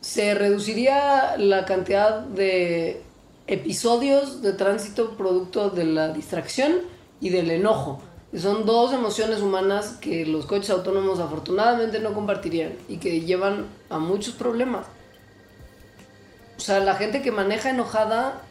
[0.00, 3.02] Se reduciría la cantidad de
[3.46, 6.78] episodios de tránsito producto de la distracción
[7.20, 8.02] y del enojo.
[8.36, 13.98] Son dos emociones humanas que los coches autónomos afortunadamente no compartirían y que llevan a
[13.98, 14.86] muchos problemas.
[16.56, 18.42] O sea, la gente que maneja enojada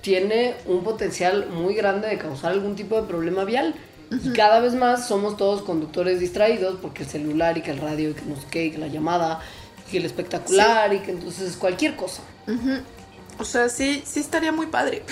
[0.00, 3.74] tiene un potencial muy grande de causar algún tipo de problema vial.
[4.10, 8.10] Y cada vez más somos todos conductores distraídos porque el celular y que el radio
[8.10, 9.40] y que no sé qué, y que la llamada
[9.86, 12.22] y que el espectacular y que entonces cualquier cosa.
[13.38, 15.02] O sea, sí, sí estaría muy padre.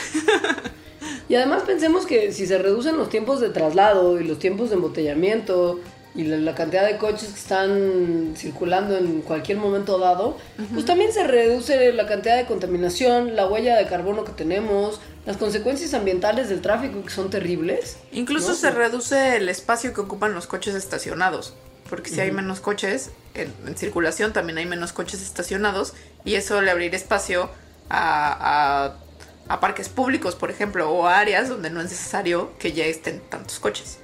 [1.29, 4.77] Y además pensemos que si se reducen los tiempos de traslado y los tiempos de
[4.77, 5.79] embotellamiento
[6.15, 10.37] y la, la cantidad de coches que están circulando en cualquier momento dado,
[10.73, 15.37] pues también se reduce la cantidad de contaminación, la huella de carbono que tenemos, las
[15.37, 17.99] consecuencias ambientales del tráfico que son terribles.
[18.13, 18.55] Incluso ¿no?
[18.55, 21.53] se reduce el espacio que ocupan los coches estacionados.
[21.91, 25.93] Porque si hay menos coches en, en circulación, también hay menos coches estacionados.
[26.25, 27.51] Y eso le abriría espacio
[27.91, 32.73] a, a- a parques públicos, por ejemplo, o a áreas donde no es necesario que
[32.73, 33.99] ya estén tantos coches.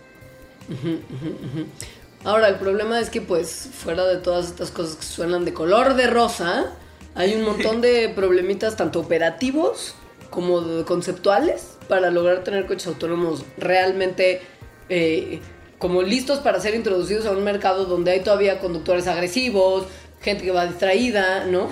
[2.23, 5.95] Ahora, el problema es que, pues, fuera de todas estas cosas que suenan de color
[5.95, 6.73] de rosa,
[7.15, 9.95] hay un montón de problemitas, tanto operativos
[10.31, 14.41] como conceptuales, para lograr tener coches autónomos realmente
[14.89, 15.41] eh,
[15.79, 19.87] como listos para ser introducidos a un mercado donde hay todavía conductores agresivos,
[20.21, 21.69] gente que va distraída, ¿no?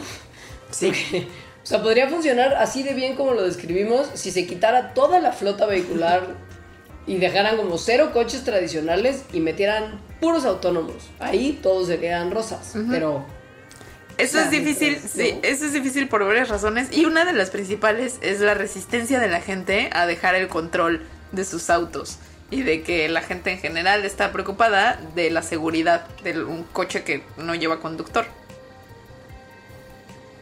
[0.70, 0.86] Sí.
[0.92, 1.26] Porque,
[1.62, 5.32] o sea, podría funcionar así de bien como lo describimos si se quitara toda la
[5.32, 6.26] flota vehicular
[7.06, 11.10] y dejaran como cero coches tradicionales y metieran puros autónomos.
[11.18, 13.24] Ahí todos serían rosas, pero
[14.18, 16.88] Eso es difícil, pues, sí, eso es difícil por varias razones.
[16.92, 21.02] Y una de las principales es la resistencia de la gente a dejar el control
[21.32, 22.18] de sus autos.
[22.50, 27.02] y de que la gente en general está preocupada de la seguridad de un coche
[27.02, 28.26] que no lleva conductor.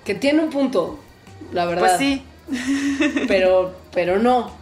[0.04, 0.98] Que tiene un punto,
[1.52, 1.96] la verdad.
[1.96, 2.24] Pues sí,
[3.28, 4.52] Pero, pero no.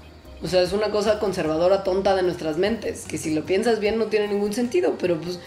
[0.42, 3.98] O sea, es una cosa conservadora tonta de nuestras mentes, que si lo piensas bien
[3.98, 5.40] no tiene ningún sentido, pero pues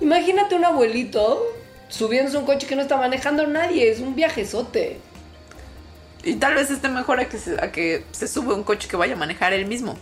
[0.00, 1.42] imagínate un abuelito
[1.88, 4.98] subiéndose un coche que no está manejando nadie, es un viajezote.
[6.24, 8.96] y tal vez esté mejor a que se, a que se sube un coche que
[8.96, 9.96] vaya a manejar él mismo.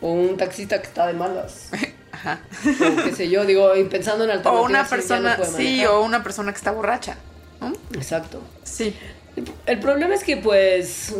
[0.00, 1.70] O un taxista que está de malas.
[2.12, 2.40] Ajá.
[2.64, 4.70] O qué sé yo, digo, y pensando en O alternativas.
[4.70, 7.16] una sí, ya no persona, sí, o una persona que está borracha.
[7.60, 7.72] ¿no?
[7.94, 8.40] Exacto.
[8.64, 8.94] Sí.
[9.66, 11.14] El problema es que pues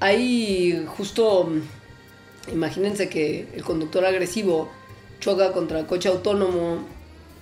[0.00, 1.48] hay justo,
[2.52, 4.68] imagínense que el conductor agresivo
[5.20, 6.84] choca contra el coche autónomo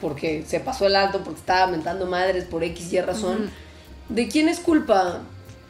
[0.00, 3.50] porque se pasó el alto, porque estaba mentando madres por X y razón.
[4.08, 5.20] ¿De quién es culpa?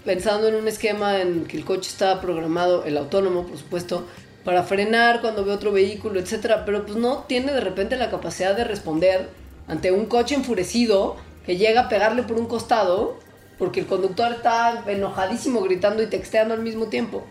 [0.04, 4.06] Pensando en un esquema en que el coche está programado, el autónomo por supuesto,
[4.44, 8.56] para frenar cuando ve otro vehículo, etcétera, pero pues no tiene de repente la capacidad
[8.56, 9.28] de responder
[9.68, 13.18] ante un coche enfurecido que llega a pegarle por un costado
[13.58, 17.26] porque el conductor está enojadísimo gritando y texteando al mismo tiempo.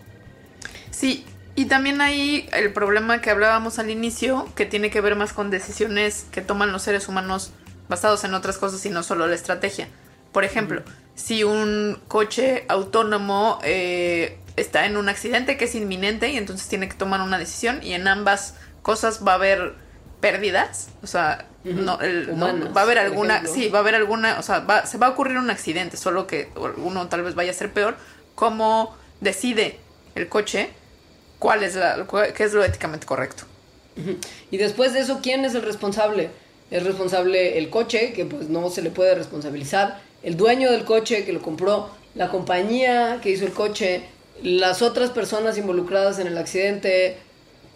[0.91, 1.25] Sí,
[1.55, 5.49] y también hay el problema que hablábamos al inicio, que tiene que ver más con
[5.49, 7.51] decisiones que toman los seres humanos
[7.87, 9.87] basados en otras cosas y no solo la estrategia.
[10.31, 10.83] Por ejemplo,
[11.15, 16.87] si un coche autónomo eh, está en un accidente que es inminente y entonces tiene
[16.87, 19.73] que tomar una decisión y en ambas cosas va a haber
[20.21, 21.73] pérdidas, o sea, Ujú.
[21.81, 24.85] no, el- no- va a haber alguna, sí, va a haber alguna, o sea, va-
[24.85, 27.95] se va a ocurrir un accidente, solo que uno tal vez vaya a ser peor,
[28.35, 29.79] cómo decide
[30.15, 30.69] el coche
[31.39, 33.43] cuál es la, qué es lo éticamente correcto.
[34.51, 36.29] Y después de eso, ¿quién es el responsable?
[36.71, 41.25] Es responsable el coche, que pues no se le puede responsabilizar, el dueño del coche
[41.25, 44.03] que lo compró, la compañía que hizo el coche,
[44.41, 47.17] las otras personas involucradas en el accidente.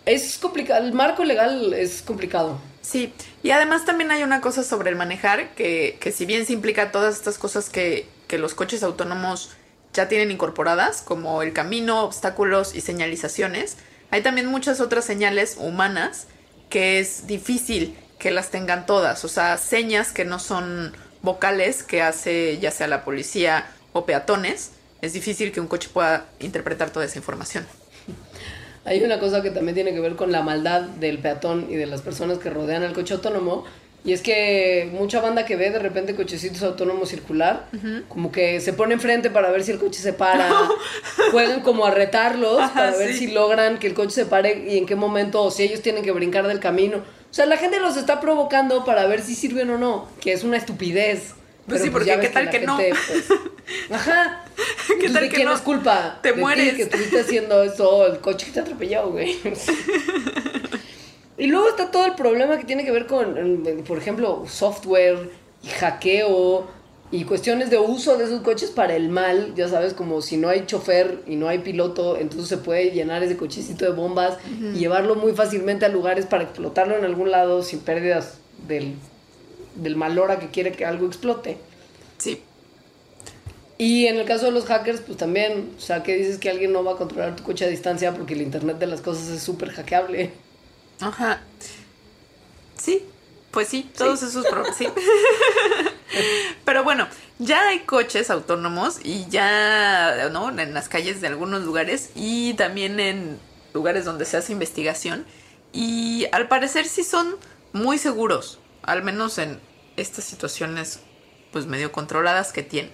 [0.06, 2.60] Es complicado, el marco legal es complicado.
[2.82, 6.54] Sí, y además también hay una cosa sobre el manejar, que, que si bien se
[6.54, 9.52] implica todas estas cosas que, que los coches autónomos
[9.94, 13.78] ya tienen incorporadas, como el camino, obstáculos y señalizaciones,
[14.12, 16.28] hay también muchas otras señales humanas
[16.70, 22.02] que es difícil que las tengan todas, o sea, señas que no son vocales que
[22.02, 24.72] hace ya sea la policía o peatones,
[25.02, 27.66] es difícil que un coche pueda interpretar toda esa información.
[28.86, 31.86] Hay una cosa que también tiene que ver con la maldad del peatón y de
[31.86, 33.66] las personas que rodean al coche autónomo.
[34.06, 37.68] Y es que mucha banda que ve de repente cochecitos autónomos circular,
[38.10, 40.50] como que se pone enfrente para ver si el coche se para,
[41.32, 43.20] juegan como a retarlos Ajá, para ver sí.
[43.20, 46.04] si logran que el coche se pare y en qué momento, o si ellos tienen
[46.04, 46.98] que brincar del camino.
[46.98, 50.44] O sea, la gente los está provocando para ver si sirven o no, que es
[50.44, 51.34] una estupidez.
[51.66, 52.76] Pues sí, Pero, porque ya ¿qué tal que no?
[52.78, 53.40] gente, pues,
[53.90, 54.44] ajá.
[54.88, 55.56] ¿Qué Entonces, tal ¿De que quién no?
[55.56, 56.20] es culpa?
[56.22, 56.74] Te De mueres.
[56.74, 59.38] que estuviste haciendo eso, el coche que te atropelló, güey.
[61.38, 65.32] y luego está todo el problema que tiene que ver con, por ejemplo, software
[65.62, 66.68] y hackeo
[67.12, 69.54] y cuestiones de uso de esos coches para el mal.
[69.56, 73.24] Ya sabes, como si no hay chofer y no hay piloto, entonces se puede llenar
[73.24, 74.38] ese cochecito de bombas
[74.72, 79.02] y llevarlo muy fácilmente a lugares para explotarlo en algún lado sin pérdidas del,
[79.76, 81.64] del mal hora que quiere que algo explote.
[82.18, 82.44] Sí,
[83.78, 86.72] Y en el caso de los hackers, pues también, o sea, que dices que alguien
[86.72, 89.44] no va a controlar tu coche a distancia porque el Internet de las cosas es
[89.44, 90.43] súper hackeable.
[91.08, 91.42] Ajá.
[92.78, 93.06] Sí,
[93.52, 94.88] pues sí, todos esos problemas, sí.
[96.66, 97.08] Pero bueno,
[97.40, 100.50] ya hay coches autónomos y ya, ¿no?
[100.58, 103.40] En las calles de algunos lugares y también en
[103.74, 105.26] lugares donde se hace investigación.
[105.72, 107.36] Y al parecer sí son
[107.74, 109.60] muy seguros, al menos en
[109.98, 111.02] estas situaciones
[111.52, 112.92] pues medio controladas que tienen.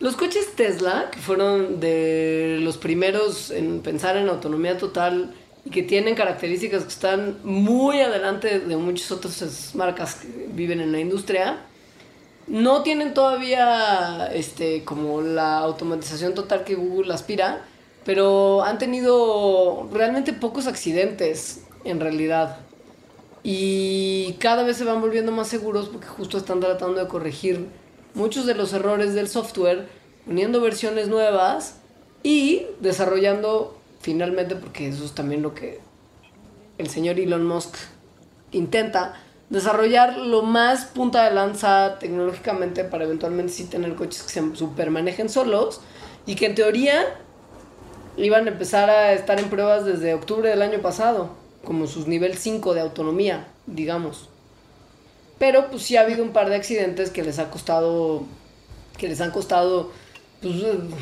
[0.00, 5.32] Los coches Tesla, que fueron de los primeros en pensar en autonomía total
[5.64, 10.92] y que tienen características que están muy adelante de muchas otras marcas que viven en
[10.92, 11.58] la industria,
[12.46, 17.64] no tienen todavía este, como la automatización total que Google aspira,
[18.04, 22.58] pero han tenido realmente pocos accidentes en realidad.
[23.44, 27.68] Y cada vez se van volviendo más seguros porque justo están tratando de corregir
[28.14, 29.88] muchos de los errores del software,
[30.26, 31.76] poniendo versiones nuevas
[32.22, 35.80] y desarrollando finalmente, porque eso es también lo que
[36.78, 37.76] el señor Elon Musk
[38.50, 39.14] intenta,
[39.48, 45.28] desarrollar lo más punta de lanza tecnológicamente para eventualmente sí tener coches que se supermanejen
[45.28, 45.80] solos
[46.26, 47.04] y que en teoría
[48.16, 51.30] iban a empezar a estar en pruebas desde octubre del año pasado,
[51.64, 54.28] como sus nivel 5 de autonomía, digamos.
[55.38, 58.24] Pero pues sí ha habido un par de accidentes que les ha costado,
[58.98, 59.90] que les han costado
[60.40, 60.54] pues,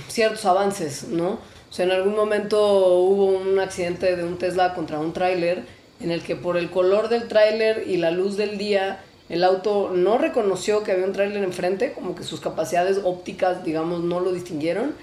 [0.09, 1.38] ciertos avances, ¿no?
[1.71, 5.62] O sea, en algún momento hubo un accidente de un Tesla contra un tráiler
[6.01, 9.93] en el que por el color del tráiler y la luz del día el auto
[9.95, 14.33] no reconoció que había un tráiler enfrente, como que sus capacidades ópticas, digamos, no lo
[14.33, 14.95] distinguieron.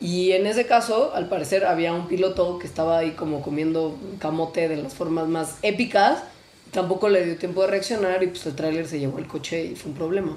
[0.00, 4.68] Y en ese caso, al parecer, había un piloto que estaba ahí como comiendo camote
[4.68, 6.24] de las formas más épicas.
[6.72, 9.76] Tampoco le dio tiempo de reaccionar y pues el tráiler se llevó el coche y
[9.76, 10.36] fue un problema.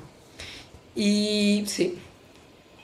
[0.96, 1.98] Y sí.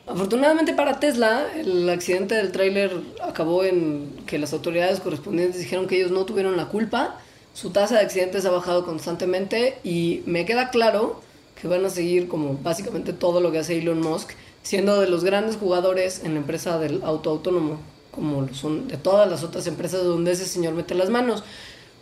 [0.07, 2.91] Afortunadamente para Tesla, el accidente del tráiler
[3.21, 7.19] acabó en que las autoridades correspondientes dijeron que ellos no tuvieron la culpa
[7.57, 11.19] su tasa de accidentes ha bajado constantemente y me queda claro
[11.59, 15.23] que van a seguir como básicamente todo lo que hace Elon Musk, siendo de los
[15.23, 17.79] grandes jugadores en la empresa del auto autónomo,
[18.11, 21.43] como son de todas las otras empresas donde ese señor mete las manos.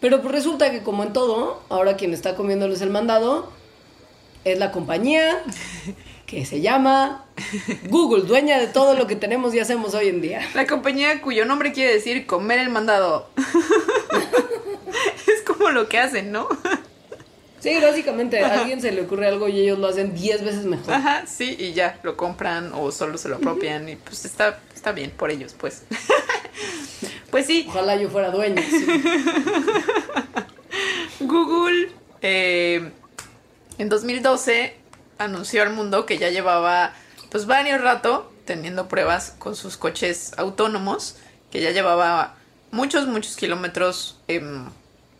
[0.02, 3.48] Pero pues resulta que como en todo, ahora quien está comiéndoles el mandado
[4.44, 5.42] es la compañía
[6.26, 7.26] que se llama
[7.90, 10.42] Google, dueña de todo lo que tenemos y hacemos hoy en día.
[10.54, 13.30] La compañía cuyo nombre quiere decir comer el mandado.
[15.28, 16.48] es como lo que hacen, ¿no?
[17.60, 20.94] Sí, básicamente a alguien se le ocurre algo y ellos lo hacen 10 veces mejor.
[20.94, 24.92] Ajá, sí, y ya lo compran o solo se lo apropian y pues está, está
[24.92, 25.84] bien por ellos, pues.
[27.32, 27.66] pues sí.
[27.68, 28.62] Ojalá yo fuera dueño.
[31.22, 31.90] Google
[32.22, 32.92] eh,
[33.80, 34.85] en 2012
[35.18, 36.94] anunció al mundo que ya llevaba
[37.32, 41.18] pues varios rato teniendo pruebas con sus coches autónomos,
[41.52, 42.36] que ya llevaba
[42.72, 44.70] muchos, muchos kilómetros em,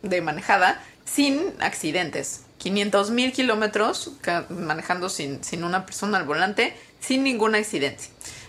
[0.02, 2.42] de manejada sin accidentes.
[2.58, 4.12] 500 mil kilómetros
[4.48, 8.04] manejando sin, sin, una persona al volante, sin ningún accidente.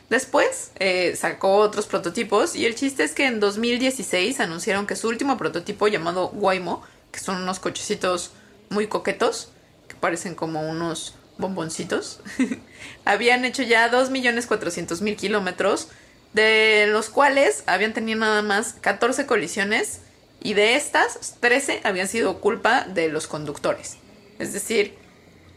[0.09, 5.09] Después eh, sacó otros prototipos y el chiste es que en 2016 anunciaron que su
[5.09, 6.81] último prototipo llamado Waymo,
[7.11, 8.31] que son unos cochecitos
[8.69, 9.49] muy coquetos,
[9.89, 12.19] que parecen como unos bomboncitos,
[13.05, 15.89] habían hecho ya 2.400.000 kilómetros,
[16.33, 20.01] de los cuales habían tenido nada más 14 colisiones
[20.41, 23.97] y de estas 13 habían sido culpa de los conductores.
[24.39, 24.95] Es decir,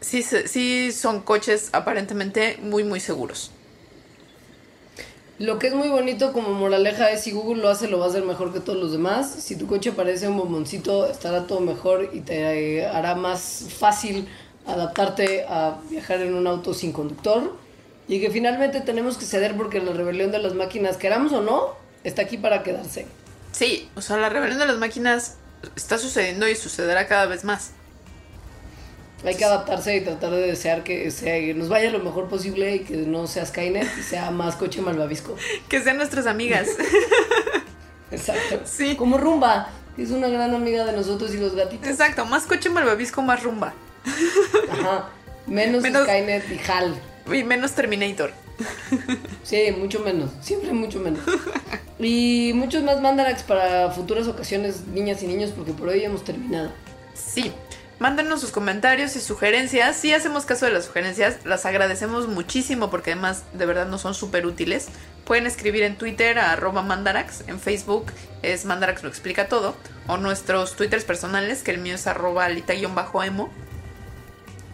[0.01, 3.51] sí, son coches aparentemente muy muy seguros.
[5.39, 8.09] Lo que es muy bonito como moraleja es si Google lo hace, lo va a
[8.09, 9.31] hacer mejor que todos los demás.
[9.31, 14.29] Si tu coche parece un bomboncito, estará todo mejor y te hará más fácil
[14.67, 17.57] adaptarte a viajar en un auto sin conductor
[18.09, 21.75] y que finalmente tenemos que ceder porque la rebelión de las máquinas, queramos o no,
[22.05, 23.07] está aquí para quedarse.
[23.53, 25.37] Sí, o sea, la rebelión de las máquinas
[25.77, 27.73] está sucediendo y sucederá cada vez más.
[29.25, 32.81] Hay que adaptarse y tratar de desear que, sea, nos vaya lo mejor posible y
[32.81, 35.37] que no sea Skynet y sea más coche malvavisco.
[35.69, 36.69] que sean nuestras amigas.
[38.11, 38.63] Exacto.
[38.65, 38.97] Sí.
[38.97, 41.87] Como Rumba, que es una gran amiga de nosotros y los gatitos.
[41.87, 43.75] Exacto, más coche malvavisco, más Rumba.
[44.71, 45.11] Ajá.
[45.47, 46.95] Menos, Skynet y HAL.
[47.33, 48.33] Y menos Terminator.
[49.43, 50.31] Sí, mucho menos.
[50.41, 51.21] Siempre mucho menos.
[52.03, 56.73] Y muchos más Mandarax para futuras ocasiones, niñas y niños, porque por hoy hemos terminado.
[57.15, 57.53] Sí.
[57.99, 59.97] Mándanos sus comentarios y sugerencias.
[59.97, 64.15] Si hacemos caso de las sugerencias, las agradecemos muchísimo porque además de verdad nos son
[64.15, 64.89] súper útiles.
[65.27, 68.07] Pueden escribir en Twitter a arroba mandarax, en Facebook
[68.43, 69.77] es mandarax lo explica todo,
[70.07, 73.51] o nuestros twitters personales, que el mío es arroba alita-emo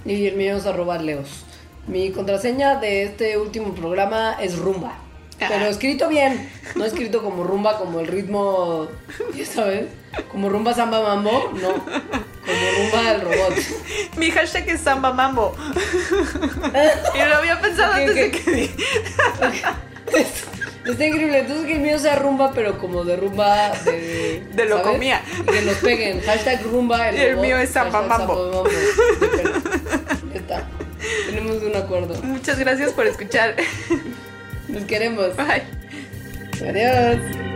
[0.07, 1.45] y el mío es arroba leos.
[1.87, 4.99] Mi contraseña de este último programa es rumba.
[5.39, 8.89] Pero escrito bien, no escrito como rumba, como el ritmo,
[9.37, 9.87] ya sabes,
[10.31, 13.55] como rumba samba mambo, no, como rumba del robot.
[14.17, 15.55] Mi hashtag es samba mambo.
[17.15, 18.71] y lo había pensado antes de que...
[20.87, 21.41] Está increíble.
[21.41, 24.47] Entonces que el mío sea rumba, pero como de rumba de.
[24.55, 25.21] De lo comía.
[25.51, 26.21] que nos peguen.
[26.23, 27.09] Hashtag rumba.
[27.09, 28.65] El y el mío es samba mambo.
[30.35, 30.67] Está.
[31.27, 32.21] Tenemos un acuerdo.
[32.23, 33.57] Muchas gracias por escuchar.
[34.69, 35.37] Nos queremos.
[35.37, 35.63] Bye.
[36.69, 37.56] Adiós.